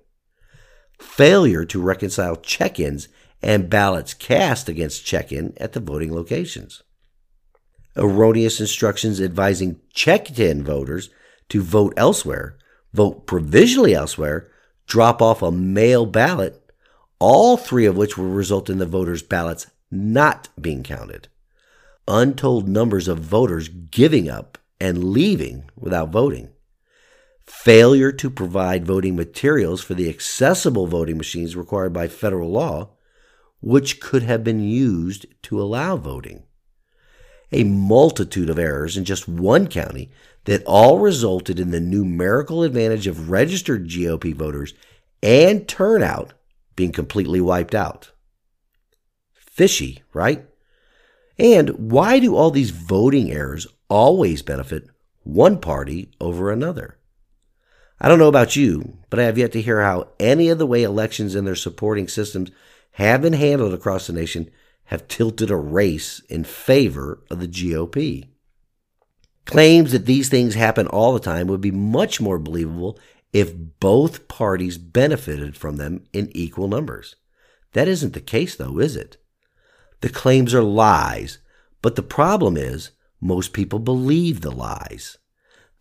Failure 1.01 1.65
to 1.65 1.83
reconcile 1.83 2.37
check 2.37 2.79
ins 2.79 3.09
and 3.43 3.69
ballots 3.69 4.15
cast 4.15 4.69
against 4.69 5.05
check 5.05 5.33
in 5.33 5.53
at 5.59 5.73
the 5.73 5.81
voting 5.81 6.15
locations 6.15 6.83
erroneous 7.97 8.61
instructions 8.61 9.21
advising 9.21 9.81
checked 9.93 10.39
in 10.39 10.63
voters 10.63 11.11
to 11.49 11.63
vote 11.63 11.95
elsewhere, 11.97 12.57
vote 12.93 13.27
provisionally 13.27 13.95
elsewhere, 13.95 14.51
drop 14.87 15.23
off 15.23 15.43
a 15.43 15.51
mail 15.51 16.07
ballot, 16.07 16.61
all 17.19 17.57
three 17.57 17.87
of 17.87 17.97
which 17.97 18.19
will 18.19 18.27
result 18.27 18.69
in 18.69 18.79
the 18.79 18.87
voters' 18.87 19.23
ballots 19.23 19.67
not 19.91 20.49
being 20.61 20.83
counted. 20.83 21.29
Untold 22.09 22.69
numbers 22.69 23.09
of 23.09 23.19
voters 23.19 23.69
giving 23.69 24.29
up 24.29 24.59
and 24.81 25.13
leaving 25.13 25.71
without 25.77 26.11
voting. 26.11 26.51
Failure 27.47 28.13
to 28.13 28.31
provide 28.31 28.87
voting 28.87 29.17
materials 29.17 29.83
for 29.83 29.95
the 29.95 30.09
accessible 30.09 30.87
voting 30.87 31.17
machines 31.17 31.57
required 31.57 31.93
by 31.93 32.09
federal 32.09 32.51
law, 32.51 32.91
which 33.61 34.01
could 34.01 34.23
have 34.23 34.45
been 34.45 34.61
used 34.61 35.27
to 35.43 35.61
allow 35.61 35.97
voting 35.97 36.45
a 37.55 37.65
multitude 37.65 38.51
of 38.51 38.59
errors 38.59 38.97
in 38.97 39.05
just 39.05 39.29
one 39.29 39.69
county 39.69 40.11
that 40.45 40.65
all 40.65 40.99
resulted 40.99 41.61
in 41.61 41.71
the 41.71 41.81
numerical 41.81 42.63
advantage 42.63 43.07
of 43.07 43.31
registered 43.31 43.89
GOP 43.89 44.35
voters 44.35 44.75
and 45.23 45.69
turnout 45.69 46.35
being 46.77 46.93
completely 46.93 47.41
wiped 47.41 47.75
out. 47.75 48.11
Fishy, 49.33 50.03
right? 50.13 50.47
And 51.39 51.91
why 51.93 52.19
do 52.19 52.35
all 52.35 52.51
these 52.51 52.71
voting 52.71 53.31
errors 53.31 53.67
always 53.89 54.43
benefit 54.43 54.89
one 55.23 55.61
party 55.61 56.11
over 56.21 56.51
another? 56.51 56.99
I 58.01 58.09
don't 58.09 58.19
know 58.19 58.29
about 58.29 58.57
you, 58.57 58.99
but 59.09 59.21
I 59.21 59.25
have 59.25 59.39
yet 59.39 59.53
to 59.53 59.63
hear 59.63 59.83
how 59.83 60.09
any 60.19 60.49
of 60.49 60.59
the 60.59 60.67
way 60.67 60.83
elections 60.83 61.35
and 61.35 61.47
their 61.47 61.55
supporting 61.55 62.09
systems 62.09 62.51
have 62.93 63.23
been 63.23 63.33
handled 63.33 63.73
across 63.73 64.07
the 64.07 64.13
nation 64.13 64.51
have 64.85 65.09
tilted 65.09 65.51
a 65.51 65.57
race 65.57 66.21
in 66.29 66.45
favor 66.45 67.23
of 67.31 67.41
the 67.41 67.49
GOP. 67.49 68.29
Claims 69.47 69.93
that 69.93 70.07
these 70.07 70.29
things 70.29 70.55
happen 70.55 70.87
all 70.87 71.13
the 71.13 71.21
time 71.21 71.47
would 71.47 71.61
be 71.61 71.71
much 71.71 72.21
more 72.21 72.39
believable 72.39 72.99
if 73.33 73.55
both 73.81 74.29
parties 74.29 74.79
benefited 74.79 75.57
from 75.57 75.77
them 75.77 76.05
in 76.13 76.31
equal 76.35 76.69
numbers. 76.69 77.17
That 77.73 77.89
isn't 77.89 78.13
the 78.13 78.21
case, 78.21 78.55
though, 78.55 78.79
is 78.79 78.97
it? 78.97 79.17
The 80.01 80.09
claims 80.09 80.55
are 80.55 80.63
lies, 80.63 81.39
but 81.83 81.97
the 81.97 82.03
problem 82.03 82.57
is 82.57 82.91
most 83.21 83.53
people 83.53 83.79
believe 83.79 84.41
the 84.41 84.53
lies. 84.53 85.19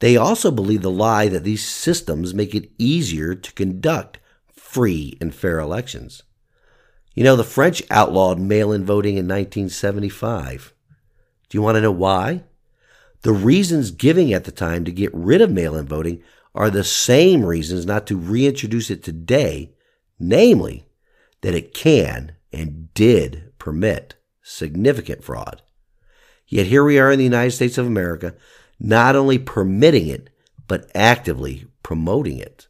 They 0.03 0.17
also 0.17 0.51
believe 0.51 0.81
the 0.81 0.91
lie 0.91 1.29
that 1.29 1.45
these 1.45 1.65
systems 1.65 2.33
make 2.33 2.53
it 2.53 2.69
easier 2.77 3.35
to 3.35 3.53
conduct 3.53 4.19
free 4.51 5.17
and 5.21 5.33
fair 5.33 5.59
elections. 5.59 6.23
You 7.15 7.23
know, 7.23 7.37
the 7.37 7.45
French 7.45 7.81
outlawed 7.89 8.37
mail 8.37 8.73
in 8.73 8.83
voting 8.83 9.13
in 9.13 9.29
1975. 9.29 10.73
Do 11.47 11.57
you 11.57 11.61
want 11.61 11.75
to 11.75 11.81
know 11.81 11.89
why? 11.89 12.43
The 13.21 13.31
reasons 13.31 13.91
giving 13.91 14.33
at 14.33 14.43
the 14.43 14.51
time 14.51 14.83
to 14.83 14.91
get 14.91 15.09
rid 15.13 15.39
of 15.39 15.49
mail 15.49 15.73
in 15.73 15.87
voting 15.87 16.21
are 16.53 16.69
the 16.69 16.83
same 16.83 17.45
reasons 17.45 17.85
not 17.85 18.05
to 18.07 18.17
reintroduce 18.17 18.89
it 18.89 19.03
today, 19.03 19.71
namely, 20.19 20.85
that 21.43 21.55
it 21.55 21.73
can 21.73 22.33
and 22.51 22.93
did 22.93 23.53
permit 23.57 24.15
significant 24.41 25.23
fraud. 25.23 25.61
Yet 26.45 26.65
here 26.65 26.83
we 26.83 26.99
are 26.99 27.09
in 27.09 27.19
the 27.19 27.23
United 27.23 27.51
States 27.51 27.77
of 27.77 27.87
America, 27.87 28.35
not 28.83 29.15
only 29.15 29.39
permitting 29.39 30.07
it, 30.07 30.29
but 30.67 30.91
actively 30.93 31.65
promoting 31.81 32.37
it 32.37 32.67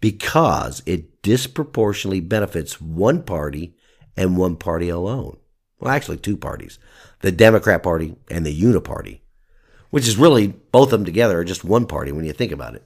because 0.00 0.82
it 0.84 1.22
disproportionately 1.22 2.20
benefits 2.20 2.80
one 2.80 3.22
party 3.22 3.74
and 4.16 4.36
one 4.36 4.56
party 4.56 4.88
alone. 4.88 5.36
Well, 5.78 5.92
actually, 5.92 6.18
two 6.18 6.36
parties 6.36 6.78
the 7.20 7.32
Democrat 7.32 7.82
Party 7.82 8.16
and 8.30 8.44
the 8.44 8.60
Uniparty, 8.60 9.20
which 9.90 10.06
is 10.06 10.18
really 10.18 10.48
both 10.48 10.92
of 10.92 10.98
them 10.98 11.04
together 11.04 11.38
are 11.38 11.44
just 11.44 11.64
one 11.64 11.86
party 11.86 12.12
when 12.12 12.24
you 12.24 12.32
think 12.32 12.52
about 12.52 12.74
it. 12.74 12.84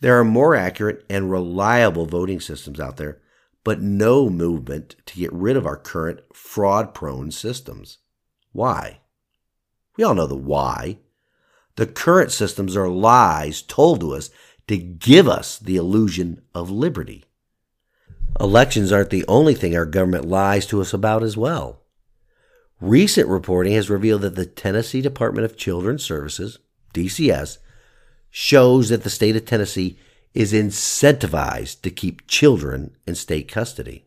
There 0.00 0.18
are 0.18 0.24
more 0.24 0.54
accurate 0.54 1.04
and 1.08 1.30
reliable 1.30 2.06
voting 2.06 2.40
systems 2.40 2.80
out 2.80 2.96
there, 2.96 3.20
but 3.62 3.80
no 3.80 4.28
movement 4.28 4.96
to 5.06 5.18
get 5.18 5.32
rid 5.32 5.56
of 5.56 5.66
our 5.66 5.76
current 5.76 6.20
fraud 6.32 6.94
prone 6.94 7.30
systems. 7.30 7.98
Why? 8.52 9.00
We 9.96 10.04
all 10.04 10.14
know 10.14 10.26
the 10.26 10.36
why. 10.36 10.98
The 11.76 11.86
current 11.86 12.30
systems 12.30 12.76
are 12.76 12.88
lies 12.88 13.62
told 13.62 14.00
to 14.00 14.14
us 14.14 14.30
to 14.68 14.76
give 14.76 15.28
us 15.28 15.58
the 15.58 15.76
illusion 15.76 16.42
of 16.54 16.70
liberty. 16.70 17.24
Elections 18.40 18.90
aren't 18.92 19.10
the 19.10 19.24
only 19.28 19.54
thing 19.54 19.76
our 19.76 19.86
government 19.86 20.26
lies 20.26 20.66
to 20.66 20.80
us 20.80 20.92
about 20.92 21.22
as 21.22 21.36
well. 21.36 21.82
Recent 22.80 23.28
reporting 23.28 23.74
has 23.74 23.90
revealed 23.90 24.22
that 24.22 24.34
the 24.34 24.46
Tennessee 24.46 25.00
Department 25.00 25.44
of 25.44 25.56
Children's 25.56 26.04
Services, 26.04 26.58
DCS, 26.92 27.58
shows 28.30 28.88
that 28.88 29.04
the 29.04 29.10
state 29.10 29.36
of 29.36 29.44
Tennessee 29.44 29.98
is 30.34 30.52
incentivized 30.52 31.82
to 31.82 31.90
keep 31.90 32.26
children 32.26 32.96
in 33.06 33.14
state 33.14 33.46
custody. 33.46 34.06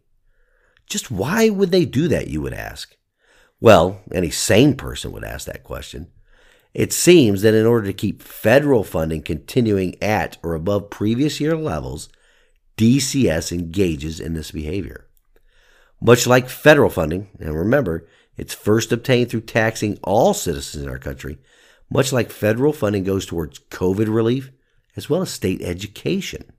Just 0.85 1.09
why 1.09 1.49
would 1.49 1.71
they 1.71 1.85
do 1.85 2.07
that, 2.09 2.27
you 2.27 2.41
would 2.41 2.53
ask? 2.53 2.95
Well, 3.59 4.01
any 4.13 4.29
sane 4.29 4.75
person 4.75 5.11
would 5.13 5.23
ask 5.23 5.45
that 5.47 5.63
question. 5.63 6.07
It 6.73 6.93
seems 6.93 7.41
that 7.41 7.53
in 7.53 7.65
order 7.65 7.87
to 7.87 7.93
keep 7.93 8.21
federal 8.21 8.83
funding 8.83 9.21
continuing 9.23 9.95
at 10.01 10.37
or 10.43 10.53
above 10.53 10.89
previous 10.89 11.39
year 11.39 11.55
levels, 11.55 12.09
DCS 12.77 13.51
engages 13.51 14.19
in 14.19 14.33
this 14.33 14.51
behavior. 14.51 15.07
Much 15.99 16.27
like 16.27 16.47
federal 16.49 16.89
funding, 16.89 17.29
and 17.39 17.55
remember, 17.55 18.07
it's 18.35 18.53
first 18.53 18.91
obtained 18.91 19.29
through 19.29 19.41
taxing 19.41 19.97
all 20.03 20.33
citizens 20.33 20.83
in 20.83 20.89
our 20.89 20.99
country, 20.99 21.39
much 21.89 22.13
like 22.13 22.29
federal 22.29 22.73
funding 22.73 23.03
goes 23.03 23.25
towards 23.25 23.59
COVID 23.59 24.13
relief 24.13 24.51
as 24.95 25.09
well 25.09 25.21
as 25.21 25.29
state 25.29 25.61
education. 25.61 26.51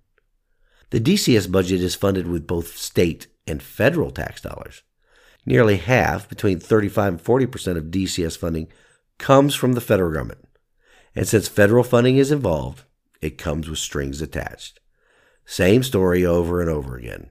The 0.90 1.00
DCS 1.00 1.50
budget 1.50 1.82
is 1.82 1.94
funded 1.94 2.26
with 2.26 2.46
both 2.46 2.76
state 2.76 3.26
and 3.46 3.62
federal 3.62 4.10
tax 4.10 4.40
dollars. 4.40 4.82
Nearly 5.44 5.76
half, 5.76 6.28
between 6.28 6.60
35 6.60 7.12
and 7.14 7.20
40 7.20 7.46
percent 7.46 7.78
of 7.78 7.86
DCS 7.86 8.38
funding, 8.38 8.68
comes 9.18 9.54
from 9.54 9.74
the 9.74 9.80
federal 9.80 10.12
government. 10.12 10.48
And 11.14 11.26
since 11.26 11.48
federal 11.48 11.84
funding 11.84 12.16
is 12.16 12.30
involved, 12.30 12.84
it 13.20 13.38
comes 13.38 13.68
with 13.68 13.78
strings 13.78 14.22
attached. 14.22 14.80
Same 15.44 15.82
story 15.82 16.24
over 16.24 16.60
and 16.60 16.70
over 16.70 16.96
again. 16.96 17.30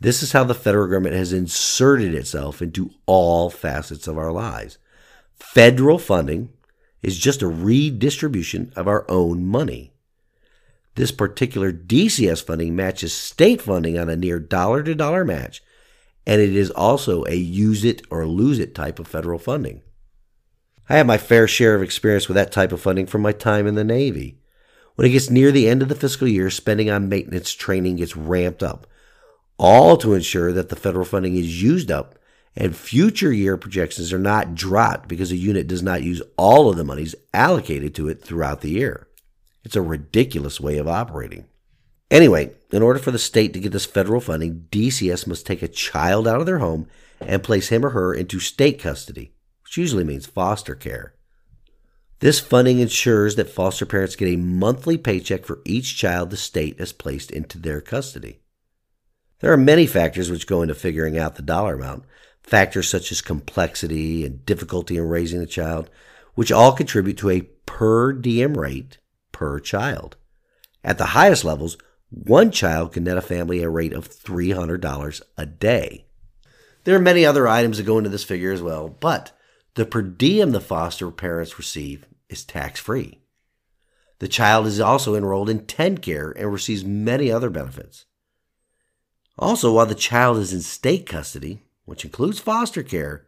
This 0.00 0.22
is 0.22 0.32
how 0.32 0.44
the 0.44 0.54
federal 0.54 0.86
government 0.86 1.14
has 1.14 1.32
inserted 1.32 2.14
itself 2.14 2.60
into 2.60 2.90
all 3.06 3.50
facets 3.50 4.06
of 4.06 4.18
our 4.18 4.32
lives. 4.32 4.78
Federal 5.34 5.98
funding 5.98 6.50
is 7.02 7.18
just 7.18 7.42
a 7.42 7.48
redistribution 7.48 8.72
of 8.76 8.88
our 8.88 9.04
own 9.10 9.44
money. 9.44 9.92
This 10.94 11.12
particular 11.12 11.72
DCS 11.72 12.44
funding 12.44 12.74
matches 12.74 13.12
state 13.12 13.60
funding 13.60 13.98
on 13.98 14.08
a 14.08 14.16
near 14.16 14.38
dollar 14.38 14.82
to 14.82 14.94
dollar 14.94 15.24
match, 15.24 15.62
and 16.26 16.40
it 16.40 16.54
is 16.54 16.70
also 16.70 17.24
a 17.24 17.34
use 17.34 17.84
it 17.84 18.02
or 18.10 18.26
lose 18.26 18.58
it 18.58 18.74
type 18.74 18.98
of 18.98 19.06
federal 19.06 19.38
funding. 19.38 19.82
I 20.88 20.96
have 20.96 21.06
my 21.06 21.18
fair 21.18 21.48
share 21.48 21.74
of 21.74 21.82
experience 21.82 22.28
with 22.28 22.36
that 22.36 22.52
type 22.52 22.70
of 22.70 22.80
funding 22.80 23.06
from 23.06 23.22
my 23.22 23.32
time 23.32 23.66
in 23.66 23.74
the 23.74 23.82
Navy. 23.84 24.38
When 24.94 25.06
it 25.06 25.10
gets 25.10 25.30
near 25.30 25.50
the 25.50 25.68
end 25.68 25.82
of 25.82 25.88
the 25.88 25.96
fiscal 25.96 26.28
year, 26.28 26.48
spending 26.48 26.88
on 26.90 27.08
maintenance 27.08 27.52
training 27.52 27.96
gets 27.96 28.16
ramped 28.16 28.62
up, 28.62 28.86
all 29.58 29.96
to 29.96 30.14
ensure 30.14 30.52
that 30.52 30.68
the 30.68 30.76
federal 30.76 31.04
funding 31.04 31.36
is 31.36 31.60
used 31.60 31.90
up 31.90 32.18
and 32.54 32.74
future 32.74 33.32
year 33.32 33.56
projections 33.56 34.12
are 34.12 34.18
not 34.18 34.54
dropped 34.54 35.08
because 35.08 35.32
a 35.32 35.36
unit 35.36 35.66
does 35.66 35.82
not 35.82 36.02
use 36.02 36.22
all 36.38 36.70
of 36.70 36.76
the 36.76 36.84
monies 36.84 37.14
allocated 37.34 37.94
to 37.94 38.08
it 38.08 38.22
throughout 38.22 38.60
the 38.60 38.70
year. 38.70 39.08
It's 39.64 39.76
a 39.76 39.82
ridiculous 39.82 40.60
way 40.60 40.78
of 40.78 40.86
operating. 40.86 41.46
Anyway, 42.10 42.52
in 42.70 42.82
order 42.82 43.00
for 43.00 43.10
the 43.10 43.18
state 43.18 43.52
to 43.52 43.58
get 43.58 43.72
this 43.72 43.84
federal 43.84 44.20
funding, 44.20 44.68
DCS 44.70 45.26
must 45.26 45.44
take 45.44 45.62
a 45.62 45.68
child 45.68 46.28
out 46.28 46.38
of 46.40 46.46
their 46.46 46.60
home 46.60 46.86
and 47.20 47.42
place 47.42 47.68
him 47.68 47.84
or 47.84 47.90
her 47.90 48.14
into 48.14 48.38
state 48.38 48.78
custody 48.78 49.32
which 49.76 49.82
usually 49.82 50.04
means 50.04 50.24
foster 50.24 50.74
care. 50.74 51.12
This 52.20 52.40
funding 52.40 52.78
ensures 52.78 53.36
that 53.36 53.50
foster 53.50 53.84
parents 53.84 54.16
get 54.16 54.28
a 54.28 54.36
monthly 54.36 54.96
paycheck 54.96 55.44
for 55.44 55.60
each 55.66 55.98
child 55.98 56.30
the 56.30 56.38
state 56.38 56.78
has 56.78 56.94
placed 56.94 57.30
into 57.30 57.58
their 57.58 57.82
custody. 57.82 58.40
There 59.40 59.52
are 59.52 59.58
many 59.58 59.86
factors 59.86 60.30
which 60.30 60.46
go 60.46 60.62
into 60.62 60.74
figuring 60.74 61.18
out 61.18 61.34
the 61.34 61.42
dollar 61.42 61.74
amount, 61.74 62.04
factors 62.42 62.88
such 62.88 63.12
as 63.12 63.20
complexity 63.20 64.24
and 64.24 64.46
difficulty 64.46 64.96
in 64.96 65.10
raising 65.10 65.40
the 65.40 65.46
child, 65.46 65.90
which 66.34 66.50
all 66.50 66.72
contribute 66.72 67.18
to 67.18 67.28
a 67.28 67.42
per 67.66 68.14
diem 68.14 68.56
rate 68.56 68.96
per 69.30 69.60
child. 69.60 70.16
At 70.82 70.96
the 70.96 71.12
highest 71.12 71.44
levels, 71.44 71.76
one 72.08 72.50
child 72.50 72.94
can 72.94 73.04
net 73.04 73.18
a 73.18 73.20
family 73.20 73.62
a 73.62 73.68
rate 73.68 73.92
of 73.92 74.08
$300 74.08 75.22
a 75.36 75.44
day. 75.44 76.06
There 76.84 76.96
are 76.96 77.00
many 77.00 77.26
other 77.26 77.46
items 77.46 77.76
that 77.76 77.84
go 77.84 77.98
into 77.98 78.08
this 78.08 78.24
figure 78.24 78.52
as 78.52 78.62
well, 78.62 78.88
but 78.88 79.35
the 79.76 79.84
per 79.84 80.00
diem 80.00 80.52
the 80.52 80.60
foster 80.60 81.10
parents 81.10 81.58
receive 81.58 82.06
is 82.30 82.44
tax 82.44 82.80
free. 82.80 83.20
The 84.18 84.28
child 84.28 84.66
is 84.66 84.80
also 84.80 85.14
enrolled 85.14 85.50
in 85.50 85.60
TennCare 85.60 86.32
and 86.34 86.50
receives 86.50 86.82
many 86.82 87.30
other 87.30 87.50
benefits. 87.50 88.06
Also, 89.38 89.74
while 89.74 89.84
the 89.84 89.94
child 89.94 90.38
is 90.38 90.54
in 90.54 90.62
state 90.62 91.06
custody, 91.06 91.60
which 91.84 92.06
includes 92.06 92.40
foster 92.40 92.82
care, 92.82 93.26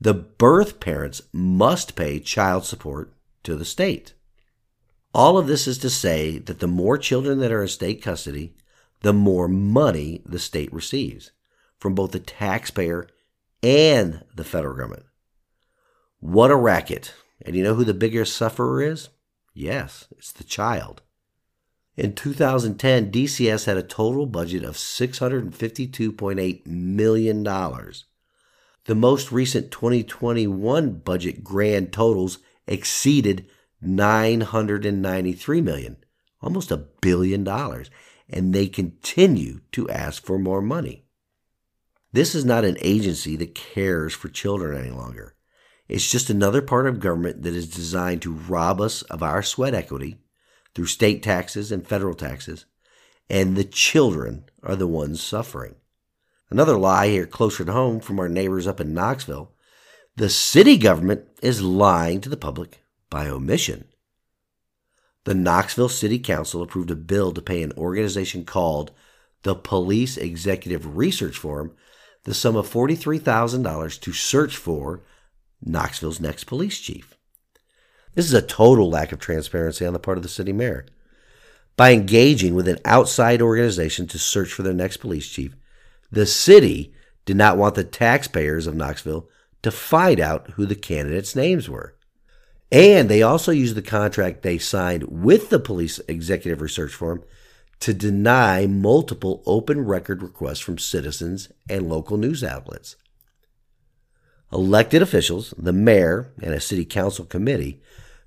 the 0.00 0.14
birth 0.14 0.80
parents 0.80 1.20
must 1.30 1.94
pay 1.94 2.18
child 2.18 2.64
support 2.64 3.12
to 3.42 3.54
the 3.54 3.66
state. 3.66 4.14
All 5.14 5.36
of 5.36 5.46
this 5.46 5.68
is 5.68 5.76
to 5.78 5.90
say 5.90 6.38
that 6.38 6.60
the 6.60 6.66
more 6.66 6.96
children 6.96 7.38
that 7.40 7.52
are 7.52 7.60
in 7.60 7.68
state 7.68 8.00
custody, 8.00 8.54
the 9.02 9.12
more 9.12 9.46
money 9.46 10.22
the 10.24 10.38
state 10.38 10.72
receives 10.72 11.32
from 11.78 11.94
both 11.94 12.12
the 12.12 12.18
taxpayer 12.18 13.08
and 13.62 14.24
the 14.34 14.44
federal 14.44 14.74
government. 14.74 15.04
What 16.22 16.52
a 16.52 16.56
racket. 16.56 17.14
And 17.44 17.56
you 17.56 17.64
know 17.64 17.74
who 17.74 17.82
the 17.84 17.92
biggest 17.92 18.36
sufferer 18.36 18.80
is? 18.80 19.08
Yes, 19.54 20.06
it's 20.12 20.30
the 20.30 20.44
child. 20.44 21.02
In 21.96 22.14
2010, 22.14 23.10
DCS 23.10 23.64
had 23.64 23.76
a 23.76 23.82
total 23.82 24.26
budget 24.26 24.62
of 24.62 24.76
$652.8 24.76 26.64
million. 26.64 27.42
The 27.42 28.94
most 28.94 29.32
recent 29.32 29.72
2021 29.72 30.92
budget 31.00 31.42
grand 31.42 31.92
totals 31.92 32.38
exceeded 32.68 33.46
993 33.80 35.60
million, 35.60 35.96
almost 36.40 36.70
a 36.70 36.86
billion 37.00 37.42
dollars, 37.42 37.90
and 38.28 38.54
they 38.54 38.68
continue 38.68 39.62
to 39.72 39.90
ask 39.90 40.24
for 40.24 40.38
more 40.38 40.62
money. 40.62 41.04
This 42.12 42.36
is 42.36 42.44
not 42.44 42.64
an 42.64 42.76
agency 42.80 43.34
that 43.34 43.56
cares 43.56 44.14
for 44.14 44.28
children 44.28 44.78
any 44.80 44.92
longer. 44.92 45.34
It's 45.92 46.10
just 46.10 46.30
another 46.30 46.62
part 46.62 46.86
of 46.86 47.00
government 47.00 47.42
that 47.42 47.52
is 47.52 47.68
designed 47.68 48.22
to 48.22 48.32
rob 48.32 48.80
us 48.80 49.02
of 49.02 49.22
our 49.22 49.42
sweat 49.42 49.74
equity 49.74 50.16
through 50.74 50.86
state 50.86 51.22
taxes 51.22 51.70
and 51.70 51.86
federal 51.86 52.14
taxes, 52.14 52.64
and 53.28 53.56
the 53.56 53.64
children 53.64 54.46
are 54.62 54.74
the 54.74 54.86
ones 54.86 55.22
suffering. 55.22 55.74
Another 56.48 56.78
lie 56.78 57.08
here 57.08 57.26
closer 57.26 57.62
to 57.66 57.72
home 57.72 58.00
from 58.00 58.18
our 58.18 58.28
neighbors 58.30 58.66
up 58.66 58.80
in 58.80 58.94
Knoxville 58.94 59.52
the 60.16 60.30
city 60.30 60.78
government 60.78 61.26
is 61.42 61.60
lying 61.60 62.22
to 62.22 62.30
the 62.30 62.38
public 62.38 62.80
by 63.10 63.28
omission. 63.28 63.84
The 65.24 65.34
Knoxville 65.34 65.90
City 65.90 66.18
Council 66.18 66.62
approved 66.62 66.90
a 66.90 66.96
bill 66.96 67.32
to 67.32 67.42
pay 67.42 67.62
an 67.62 67.72
organization 67.76 68.46
called 68.46 68.92
the 69.42 69.54
Police 69.54 70.16
Executive 70.16 70.96
Research 70.96 71.36
Forum 71.36 71.74
the 72.24 72.32
sum 72.32 72.56
of 72.56 72.72
$43,000 72.72 74.00
to 74.00 74.12
search 74.14 74.56
for 74.56 75.02
Knoxville's 75.64 76.20
next 76.20 76.44
police 76.44 76.78
chief. 76.78 77.16
This 78.14 78.26
is 78.26 78.34
a 78.34 78.42
total 78.42 78.90
lack 78.90 79.12
of 79.12 79.18
transparency 79.18 79.86
on 79.86 79.92
the 79.92 79.98
part 79.98 80.18
of 80.18 80.22
the 80.22 80.28
city 80.28 80.52
mayor. 80.52 80.86
By 81.76 81.92
engaging 81.92 82.54
with 82.54 82.68
an 82.68 82.78
outside 82.84 83.40
organization 83.40 84.06
to 84.08 84.18
search 84.18 84.52
for 84.52 84.62
their 84.62 84.74
next 84.74 84.98
police 84.98 85.28
chief, 85.28 85.56
the 86.10 86.26
city 86.26 86.92
did 87.24 87.36
not 87.36 87.56
want 87.56 87.74
the 87.74 87.84
taxpayers 87.84 88.66
of 88.66 88.74
Knoxville 88.74 89.28
to 89.62 89.70
find 89.70 90.20
out 90.20 90.50
who 90.50 90.66
the 90.66 90.74
candidates' 90.74 91.36
names 91.36 91.68
were. 91.68 91.94
And 92.70 93.08
they 93.08 93.22
also 93.22 93.52
used 93.52 93.74
the 93.74 93.82
contract 93.82 94.42
they 94.42 94.58
signed 94.58 95.04
with 95.04 95.50
the 95.50 95.58
police 95.58 96.00
executive 96.08 96.60
research 96.60 96.92
firm 96.92 97.22
to 97.80 97.94
deny 97.94 98.66
multiple 98.66 99.42
open 99.46 99.84
record 99.84 100.22
requests 100.22 100.60
from 100.60 100.78
citizens 100.78 101.50
and 101.68 101.88
local 101.88 102.16
news 102.16 102.44
outlets. 102.44 102.96
Elected 104.52 105.00
officials, 105.00 105.54
the 105.56 105.72
mayor, 105.72 106.32
and 106.42 106.52
a 106.52 106.60
city 106.60 106.84
council 106.84 107.24
committee 107.24 107.80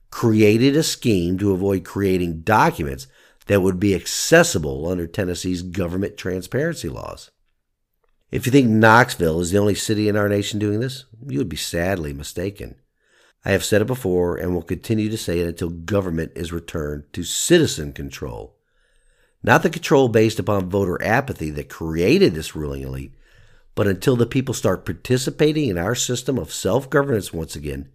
created 0.09 0.75
a 0.75 0.81
scheme 0.81 1.37
to 1.37 1.51
avoid 1.51 1.83
creating 1.83 2.41
documents 2.41 3.07
that 3.47 3.61
would 3.61 3.79
be 3.79 3.93
accessible 3.93 4.87
under 4.87 5.05
Tennessee's 5.05 5.61
government 5.61 6.17
transparency 6.17 6.89
laws. 6.89 7.29
If 8.31 8.45
you 8.45 8.51
think 8.51 8.69
Knoxville 8.69 9.39
is 9.41 9.51
the 9.51 9.59
only 9.59 9.75
city 9.75 10.09
in 10.09 10.15
our 10.15 10.27
nation 10.27 10.57
doing 10.57 10.79
this, 10.79 11.05
you 11.27 11.37
would 11.37 11.49
be 11.49 11.57
sadly 11.57 12.11
mistaken. 12.11 12.75
I 13.43 13.51
have 13.51 13.63
said 13.63 13.81
it 13.81 13.87
before 13.87 14.35
and 14.35 14.53
will 14.53 14.63
continue 14.63 15.09
to 15.09 15.17
say 15.17 15.39
it 15.39 15.47
until 15.47 15.69
government 15.69 16.31
is 16.35 16.51
returned 16.51 17.03
to 17.13 17.23
citizen 17.23 17.93
control. 17.93 18.55
Not 19.43 19.61
the 19.61 19.69
control 19.69 20.07
based 20.07 20.39
upon 20.39 20.71
voter 20.71 20.99
apathy 21.03 21.51
that 21.51 21.69
created 21.69 22.33
this 22.33 22.55
ruling 22.55 22.81
elite, 22.81 23.13
but 23.75 23.87
until 23.87 24.15
the 24.15 24.25
people 24.25 24.53
start 24.53 24.85
participating 24.85 25.69
in 25.69 25.77
our 25.77 25.95
system 25.95 26.37
of 26.37 26.53
self 26.53 26.89
governance 26.89 27.33
once 27.33 27.55
again, 27.55 27.89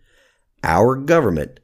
our 0.62 0.96
government 0.96 1.60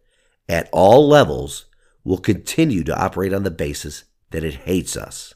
at 0.48 0.68
all 0.72 1.06
levels 1.08 1.66
will 2.04 2.18
continue 2.18 2.84
to 2.84 2.96
operate 2.98 3.32
on 3.34 3.42
the 3.44 3.50
basis 3.50 4.04
that 4.30 4.44
it 4.44 4.54
hates 4.54 4.96
us. 4.96 5.34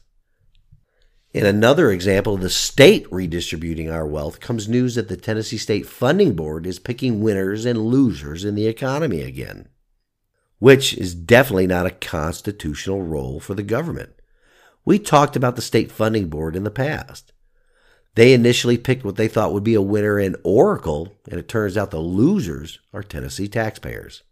In 1.33 1.45
another 1.45 1.91
example 1.91 2.35
of 2.35 2.41
the 2.41 2.49
state 2.49 3.05
redistributing 3.11 3.89
our 3.89 4.07
wealth 4.07 4.39
comes 4.41 4.67
news 4.67 4.95
that 4.95 5.07
the 5.09 5.17
Tennessee 5.17 5.57
State 5.57 5.85
Funding 5.87 6.33
Board 6.35 6.65
is 6.67 6.79
picking 6.79 7.21
winners 7.21 7.65
and 7.65 7.85
losers 7.87 8.43
in 8.45 8.55
the 8.55 8.67
economy 8.67 9.21
again. 9.21 9.69
which 10.59 10.93
is 10.97 11.15
definitely 11.15 11.67
not 11.67 11.85
a 11.87 11.91
constitutional 11.91 13.01
role 13.03 13.39
for 13.39 13.53
the 13.55 13.63
government. 13.63 14.11
We 14.85 14.99
talked 14.99 15.35
about 15.35 15.55
the 15.55 15.61
state 15.61 15.91
funding 15.91 16.29
board 16.29 16.55
in 16.55 16.63
the 16.63 16.71
past. 16.71 17.33
They 18.15 18.33
initially 18.33 18.77
picked 18.77 19.05
what 19.05 19.15
they 19.15 19.27
thought 19.27 19.53
would 19.53 19.63
be 19.63 19.73
a 19.73 19.81
winner 19.81 20.19
in 20.19 20.35
Oracle, 20.43 21.15
and 21.29 21.39
it 21.39 21.47
turns 21.47 21.77
out 21.77 21.91
the 21.91 21.99
losers 21.99 22.79
are 22.93 23.03
Tennessee 23.03 23.47
taxpayers. 23.47 24.23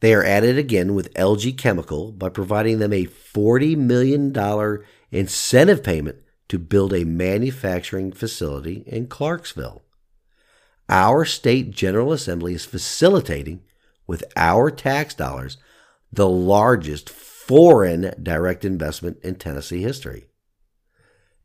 They 0.00 0.14
are 0.14 0.24
at 0.24 0.42
it 0.42 0.58
again 0.58 0.94
with 0.94 1.14
LG 1.14 1.58
Chemical 1.58 2.12
by 2.12 2.28
providing 2.28 2.78
them 2.78 2.92
a 2.92 3.06
$40 3.06 3.76
million 3.76 4.84
incentive 5.10 5.84
payment 5.84 6.16
to 6.48 6.58
build 6.58 6.92
a 6.92 7.04
manufacturing 7.04 8.10
facility 8.10 8.82
in 8.86 9.06
Clarksville. 9.06 9.82
Our 10.88 11.24
state 11.24 11.70
General 11.70 12.12
Assembly 12.12 12.54
is 12.54 12.64
facilitating, 12.64 13.62
with 14.06 14.24
our 14.36 14.70
tax 14.70 15.14
dollars, 15.14 15.56
the 16.12 16.28
largest 16.28 17.08
foreign 17.08 18.12
direct 18.20 18.64
investment 18.64 19.18
in 19.22 19.36
Tennessee 19.36 19.82
history. 19.82 20.26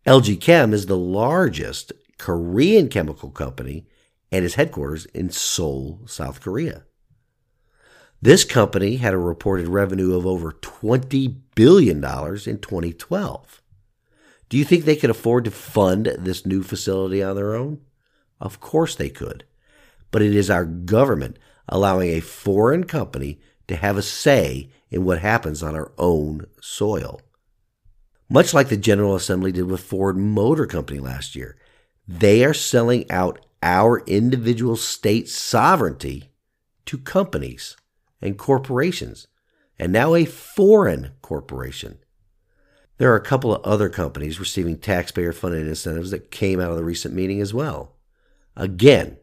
LG 0.07 0.39
Chem 0.39 0.73
is 0.73 0.85
the 0.85 0.95
largest 0.95 1.91
Korean 2.17 2.87
chemical 2.87 3.29
company 3.29 3.85
and 4.31 4.45
is 4.45 4.55
headquarters 4.55 5.05
in 5.07 5.29
Seoul, 5.29 5.99
South 6.05 6.39
Korea. 6.39 6.85
This 8.21 8.45
company 8.45 8.95
had 8.95 9.13
a 9.13 9.17
reported 9.17 9.67
revenue 9.67 10.15
of 10.15 10.25
over 10.25 10.53
$20 10.53 11.35
billion 11.55 11.97
in 11.97 12.01
2012. 12.01 13.61
Do 14.47 14.57
you 14.57 14.63
think 14.63 14.85
they 14.85 14.95
could 14.95 15.09
afford 15.09 15.43
to 15.43 15.51
fund 15.51 16.05
this 16.17 16.45
new 16.45 16.63
facility 16.63 17.21
on 17.21 17.35
their 17.35 17.53
own? 17.53 17.81
Of 18.39 18.61
course 18.61 18.95
they 18.95 19.09
could. 19.09 19.43
But 20.11 20.21
it 20.21 20.33
is 20.33 20.49
our 20.49 20.63
government 20.63 21.37
allowing 21.67 22.11
a 22.11 22.21
foreign 22.21 22.85
company 22.85 23.41
to 23.67 23.75
have 23.75 23.97
a 23.97 24.01
say 24.01 24.69
in 24.89 25.03
what 25.03 25.19
happens 25.19 25.61
on 25.61 25.75
our 25.75 25.91
own 25.97 26.47
soil. 26.61 27.19
Much 28.29 28.53
like 28.53 28.67
the 28.69 28.77
General 28.77 29.15
Assembly 29.15 29.51
did 29.51 29.63
with 29.63 29.81
Ford 29.81 30.17
Motor 30.17 30.65
Company 30.65 30.99
last 30.99 31.35
year, 31.35 31.57
they 32.07 32.43
are 32.43 32.53
selling 32.53 33.09
out 33.09 33.45
our 33.63 33.99
individual 34.05 34.75
state 34.75 35.29
sovereignty 35.29 36.31
to 36.85 36.97
companies 36.97 37.77
and 38.21 38.37
corporations, 38.37 39.27
and 39.79 39.93
now 39.93 40.13
a 40.15 40.25
foreign 40.25 41.11
corporation. 41.21 41.99
There 42.97 43.11
are 43.11 43.17
a 43.17 43.21
couple 43.21 43.53
of 43.55 43.63
other 43.63 43.89
companies 43.89 44.39
receiving 44.39 44.77
taxpayer 44.77 45.31
funded 45.31 45.67
incentives 45.67 46.11
that 46.11 46.31
came 46.31 46.59
out 46.59 46.71
of 46.71 46.77
the 46.77 46.83
recent 46.83 47.13
meeting 47.13 47.41
as 47.41 47.53
well. 47.53 47.95
Again, 48.55 49.17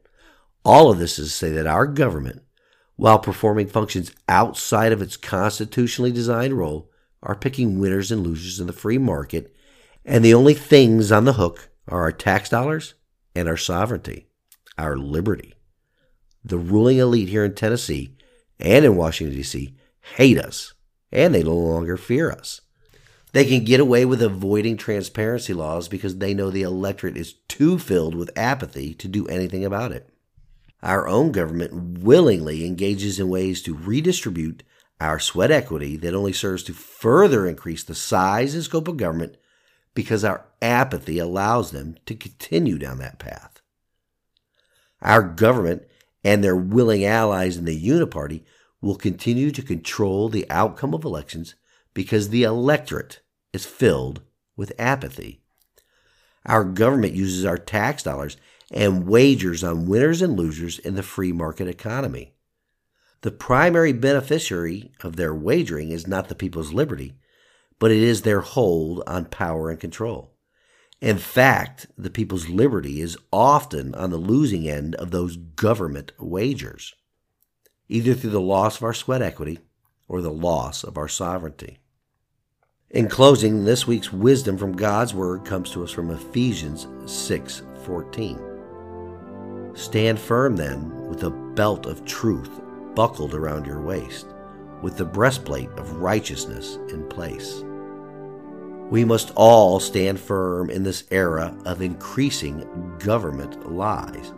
all 0.65 0.91
of 0.91 0.99
this 0.99 1.19
is 1.19 1.29
to 1.29 1.35
say 1.35 1.51
that 1.51 1.67
our 1.67 1.87
government, 1.87 2.43
while 2.97 3.19
performing 3.19 3.67
functions 3.67 4.13
outside 4.29 4.93
of 4.93 5.03
its 5.03 5.17
constitutionally 5.17 6.13
designed 6.13 6.55
role, 6.55 6.91
are 7.25 7.35
picking 7.35 7.81
winners 7.81 8.13
and 8.13 8.23
losers 8.23 8.61
in 8.61 8.69
the 8.69 8.73
free 8.73 8.99
market, 8.99 9.53
and 10.05 10.25
the 10.25 10.35
only 10.35 10.55
things 10.55 11.11
on 11.11 11.25
the 11.25 11.33
hook 11.33 11.71
are 11.89 12.03
our 12.03 12.13
tax 12.13 12.49
dollars 12.49 12.95
and 13.35 13.49
our 13.49 13.57
sovereignty, 13.57 14.29
our 14.79 14.97
liberty. 14.97 15.55
The 16.45 16.59
ruling 16.59 16.99
elite 16.99 17.31
here 17.31 17.45
in 17.45 17.55
Tennessee 17.55 18.17
and 18.61 18.85
in 18.85 18.97
Washington, 18.97 19.35
D.C., 19.35 19.75
hate 20.17 20.39
us, 20.39 20.75
and 21.11 21.35
they 21.35 21.43
no 21.43 21.57
longer 21.57 21.97
fear 21.97 22.31
us. 22.31 22.61
They 23.33 23.47
can 23.47 23.65
get 23.65 23.81
away 23.81 24.05
with 24.05 24.23
avoiding 24.23 24.77
transparency 24.77 25.55
laws 25.55 25.89
because 25.89 26.19
they 26.19 26.35
know 26.35 26.51
the 26.51 26.63
electorate 26.63 27.17
is 27.17 27.35
too 27.49 27.79
filled 27.79 28.15
with 28.15 28.31
apathy 28.37 28.95
to 28.95 29.09
do 29.09 29.27
anything 29.27 29.65
about 29.65 29.91
it. 29.91 30.09
Our 30.83 31.09
own 31.09 31.33
government 31.33 31.99
willingly 32.01 32.65
engages 32.67 33.19
in 33.19 33.29
ways 33.29 33.63
to 33.63 33.75
redistribute 33.75 34.63
our 35.05 35.19
sweat 35.19 35.51
equity 35.51 35.97
that 35.99 36.15
only 36.15 36.33
serves 36.33 36.63
to 36.65 36.73
further 36.73 37.47
increase 37.47 37.85
the 37.85 37.95
size 37.95 38.55
and 38.55 38.65
scope 38.65 38.89
of 38.89 38.97
government 38.97 39.37
because 39.95 40.25
our 40.25 40.47
apathy 40.63 41.19
allows 41.19 41.71
them 41.71 41.97
to 42.07 42.15
continue 42.15 42.79
down 42.79 42.99
that 42.99 43.19
path. 43.19 43.61
Our 45.03 45.23
government 45.23 45.83
and 46.25 46.43
their 46.43 46.57
willing 46.57 47.05
allies 47.05 47.59
in 47.59 47.67
the 47.67 47.89
Uniparty 47.89 48.45
will 48.81 48.97
continue 48.97 49.51
to 49.51 49.63
control 49.63 50.29
the 50.29 50.49
outcome 50.51 50.95
of 50.95 51.05
elections 51.05 51.55
because 51.93 52.31
the 52.31 52.43
electorate 52.43 53.21
is 53.53 53.67
filled 53.67 54.23
with 54.57 54.73
apathy. 54.79 55.43
Our 56.47 56.65
government 56.65 57.13
uses 57.13 57.45
our 57.45 57.59
tax 57.59 58.03
dollars 58.03 58.37
and 58.71 59.07
wagers 59.07 59.63
on 59.63 59.87
winners 59.87 60.23
and 60.23 60.39
losers 60.39 60.79
in 60.79 60.95
the 60.95 61.03
free 61.03 61.33
market 61.33 61.69
economy. 61.69 62.34
The 63.25 63.33
primary 63.33 63.95
beneficiary 63.95 64.93
of 65.03 65.17
their 65.17 65.35
wagering 65.35 65.93
is 65.93 66.07
not 66.07 66.29
the 66.29 66.35
people's 66.35 66.75
liberty, 66.75 67.15
but 67.79 67.91
it 67.91 68.03
is 68.03 68.21
their 68.21 68.43
hold 68.43 69.03
on 69.07 69.25
power 69.25 69.71
and 69.71 69.81
control. 69.81 70.35
In 71.01 71.17
fact, 71.17 71.87
the 71.97 72.11
people's 72.11 72.51
liberty 72.51 73.01
is 73.01 73.17
often 73.33 73.95
on 73.95 74.11
the 74.11 74.19
losing 74.19 74.69
end 74.69 74.95
of 74.97 75.11
those 75.11 75.39
government 75.39 76.13
wagers, 76.19 76.93
either 77.89 78.13
through 78.13 78.29
the 78.29 78.43
loss 78.43 78.77
of 78.77 78.83
our 78.83 78.93
sweat 78.93 79.23
equity 79.23 79.59
or 80.07 80.21
the 80.21 80.31
loss 80.31 80.85
of 80.85 80.99
our 80.99 81.09
sovereignty. 81.09 81.79
In 82.91 83.09
closing, 83.09 83.65
this 83.65 83.87
week's 83.87 84.13
wisdom 84.13 84.59
from 84.59 84.77
God's 84.77 85.15
word 85.15 85.47
comes 85.47 85.71
to 85.71 85.83
us 85.83 85.93
from 85.93 86.11
Ephesians 86.11 86.87
6:14. 87.07 88.39
Stand 89.73 90.19
firm 90.21 90.57
then 90.57 91.09
with 91.09 91.23
a 91.25 91.31
belt 91.31 91.87
of 91.87 92.05
truth 92.05 92.61
buckled 92.95 93.35
around 93.35 93.67
your 93.67 93.81
waist, 93.81 94.27
with 94.83 94.97
the 94.97 95.05
breastplate 95.05 95.71
of 95.71 95.97
righteousness 95.97 96.77
in 96.89 97.07
place 97.09 97.65
we 98.91 99.05
must 99.05 99.33
all 99.35 99.81
stand 99.81 100.21
firm 100.21 100.71
in 100.71 100.83
this 100.83 101.05
era 101.11 101.57
of 101.65 101.81
increasing 101.81 102.97
government 102.99 103.73
lies. 103.73 104.33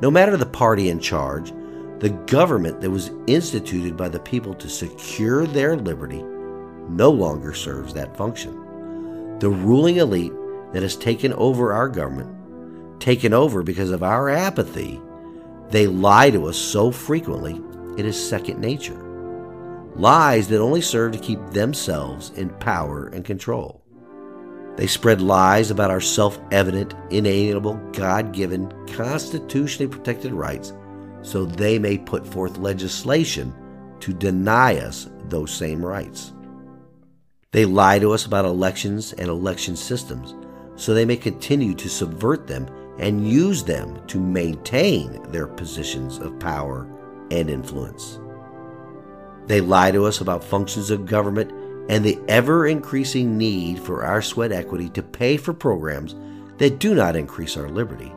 No 0.00 0.10
matter 0.10 0.36
the 0.36 0.46
party 0.46 0.90
in 0.90 1.00
charge, 1.00 1.52
the 1.98 2.10
government 2.26 2.80
that 2.80 2.90
was 2.90 3.10
instituted 3.26 3.96
by 3.96 4.08
the 4.08 4.20
people 4.20 4.54
to 4.54 4.68
secure 4.68 5.46
their 5.46 5.74
liberty 5.76 6.22
no 6.88 7.10
longer 7.10 7.52
serves 7.52 7.92
that 7.94 8.16
function. 8.16 8.52
The 9.40 9.48
ruling 9.48 9.96
elite 9.96 10.32
that 10.72 10.82
has 10.82 10.94
taken 10.94 11.32
over 11.32 11.72
our 11.72 11.88
government, 11.88 13.00
taken 13.00 13.32
over 13.32 13.62
because 13.62 13.90
of 13.90 14.02
our 14.02 14.28
apathy, 14.28 15.00
they 15.70 15.86
lie 15.86 16.30
to 16.30 16.46
us 16.46 16.56
so 16.56 16.90
frequently 16.90 17.60
it 17.98 18.06
is 18.06 18.28
second 18.28 18.60
nature 18.60 19.08
lies 19.98 20.46
that 20.48 20.60
only 20.60 20.80
serve 20.80 21.12
to 21.12 21.18
keep 21.18 21.44
themselves 21.50 22.30
in 22.30 22.48
power 22.60 23.08
and 23.08 23.24
control. 23.24 23.82
They 24.76 24.86
spread 24.86 25.20
lies 25.20 25.72
about 25.72 25.90
our 25.90 26.00
self 26.00 26.38
evident, 26.52 26.94
inalienable, 27.10 27.74
God 27.92 28.32
given, 28.32 28.72
constitutionally 28.86 29.90
protected 29.90 30.32
rights 30.32 30.72
so 31.22 31.44
they 31.44 31.80
may 31.80 31.98
put 31.98 32.24
forth 32.24 32.58
legislation 32.58 33.52
to 33.98 34.12
deny 34.12 34.76
us 34.76 35.10
those 35.24 35.52
same 35.52 35.84
rights. 35.84 36.32
They 37.50 37.64
lie 37.64 37.98
to 37.98 38.12
us 38.12 38.24
about 38.24 38.44
elections 38.44 39.14
and 39.14 39.28
election 39.28 39.74
systems 39.74 40.36
so 40.76 40.94
they 40.94 41.04
may 41.04 41.16
continue 41.16 41.74
to 41.74 41.88
subvert 41.88 42.46
them 42.46 42.68
and 43.00 43.28
use 43.28 43.64
them 43.64 44.00
to 44.06 44.20
maintain 44.20 45.20
their 45.32 45.48
positions 45.48 46.18
of 46.18 46.38
power 46.38 46.86
and 47.30 47.50
influence. 47.50 48.18
They 49.46 49.60
lie 49.60 49.90
to 49.92 50.04
us 50.04 50.20
about 50.20 50.44
functions 50.44 50.90
of 50.90 51.06
government 51.06 51.52
and 51.88 52.04
the 52.04 52.18
ever 52.28 52.66
increasing 52.66 53.38
need 53.38 53.80
for 53.80 54.04
our 54.04 54.20
sweat 54.20 54.52
equity 54.52 54.90
to 54.90 55.02
pay 55.02 55.36
for 55.38 55.54
programs 55.54 56.14
that 56.58 56.78
do 56.78 56.94
not 56.94 57.16
increase 57.16 57.56
our 57.56 57.68
liberty, 57.68 58.12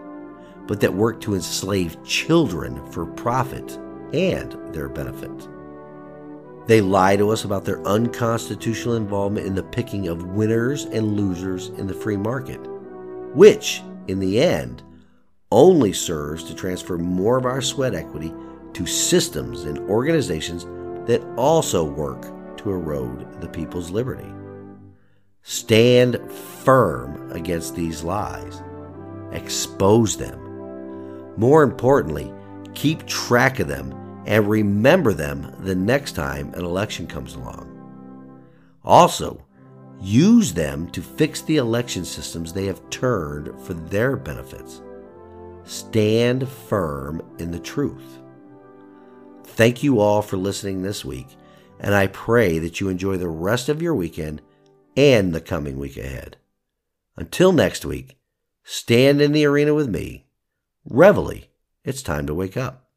but 0.67 0.81
that 0.81 0.93
work 0.93 1.21
to 1.21 1.35
enslave 1.35 2.03
children 2.03 2.85
for 2.91 3.05
profit 3.05 3.77
and 4.13 4.51
their 4.73 4.89
benefit. 4.89 5.31
They 6.67 6.81
lie 6.81 7.15
to 7.15 7.29
us 7.29 7.45
about 7.45 7.65
their 7.65 7.81
unconstitutional 7.87 8.95
involvement 8.95 9.47
in 9.47 9.55
the 9.55 9.63
picking 9.63 10.07
of 10.07 10.25
winners 10.25 10.85
and 10.85 11.15
losers 11.15 11.69
in 11.69 11.87
the 11.87 11.93
free 11.93 12.17
market, 12.17 12.59
which, 13.33 13.81
in 14.07 14.19
the 14.19 14.41
end, 14.41 14.83
only 15.51 15.93
serves 15.93 16.43
to 16.43 16.53
transfer 16.53 16.97
more 16.97 17.37
of 17.37 17.45
our 17.45 17.61
sweat 17.61 17.95
equity 17.95 18.33
to 18.73 18.85
systems 18.85 19.63
and 19.63 19.77
organizations 19.89 20.65
that 21.07 21.23
also 21.37 21.83
work 21.83 22.21
to 22.57 22.71
erode 22.71 23.41
the 23.41 23.47
people's 23.47 23.89
liberty. 23.89 24.31
Stand 25.43 26.19
firm 26.31 27.31
against 27.31 27.75
these 27.75 28.03
lies. 28.03 28.61
Expose 29.31 30.17
them. 30.17 30.39
More 31.37 31.63
importantly, 31.63 32.31
keep 32.73 33.05
track 33.07 33.59
of 33.59 33.67
them 33.67 33.93
and 34.25 34.47
remember 34.47 35.13
them 35.13 35.55
the 35.59 35.75
next 35.75 36.13
time 36.13 36.53
an 36.53 36.63
election 36.63 37.07
comes 37.07 37.33
along. 37.33 37.67
Also, 38.83 39.43
use 39.99 40.53
them 40.53 40.89
to 40.91 41.01
fix 41.01 41.41
the 41.41 41.57
election 41.57 42.05
systems 42.05 42.53
they 42.53 42.65
have 42.65 42.87
turned 42.89 43.59
for 43.61 43.73
their 43.73 44.15
benefits. 44.15 44.81
Stand 45.63 46.47
firm 46.47 47.21
in 47.39 47.51
the 47.51 47.59
truth. 47.59 48.20
Thank 49.53 49.83
you 49.83 49.99
all 49.99 50.21
for 50.21 50.37
listening 50.37 50.81
this 50.81 51.03
week, 51.03 51.27
and 51.79 51.93
I 51.93 52.07
pray 52.07 52.57
that 52.59 52.79
you 52.79 52.87
enjoy 52.87 53.17
the 53.17 53.27
rest 53.27 53.67
of 53.69 53.81
your 53.81 53.93
weekend 53.93 54.41
and 54.95 55.35
the 55.35 55.41
coming 55.41 55.77
week 55.77 55.97
ahead. 55.97 56.37
Until 57.17 57.51
next 57.51 57.83
week, 57.83 58.17
stand 58.63 59.21
in 59.21 59.33
the 59.33 59.45
arena 59.45 59.73
with 59.73 59.89
me. 59.89 60.25
Reveille, 60.85 61.43
it's 61.83 62.01
time 62.01 62.25
to 62.27 62.33
wake 62.33 62.55
up. 62.55 62.87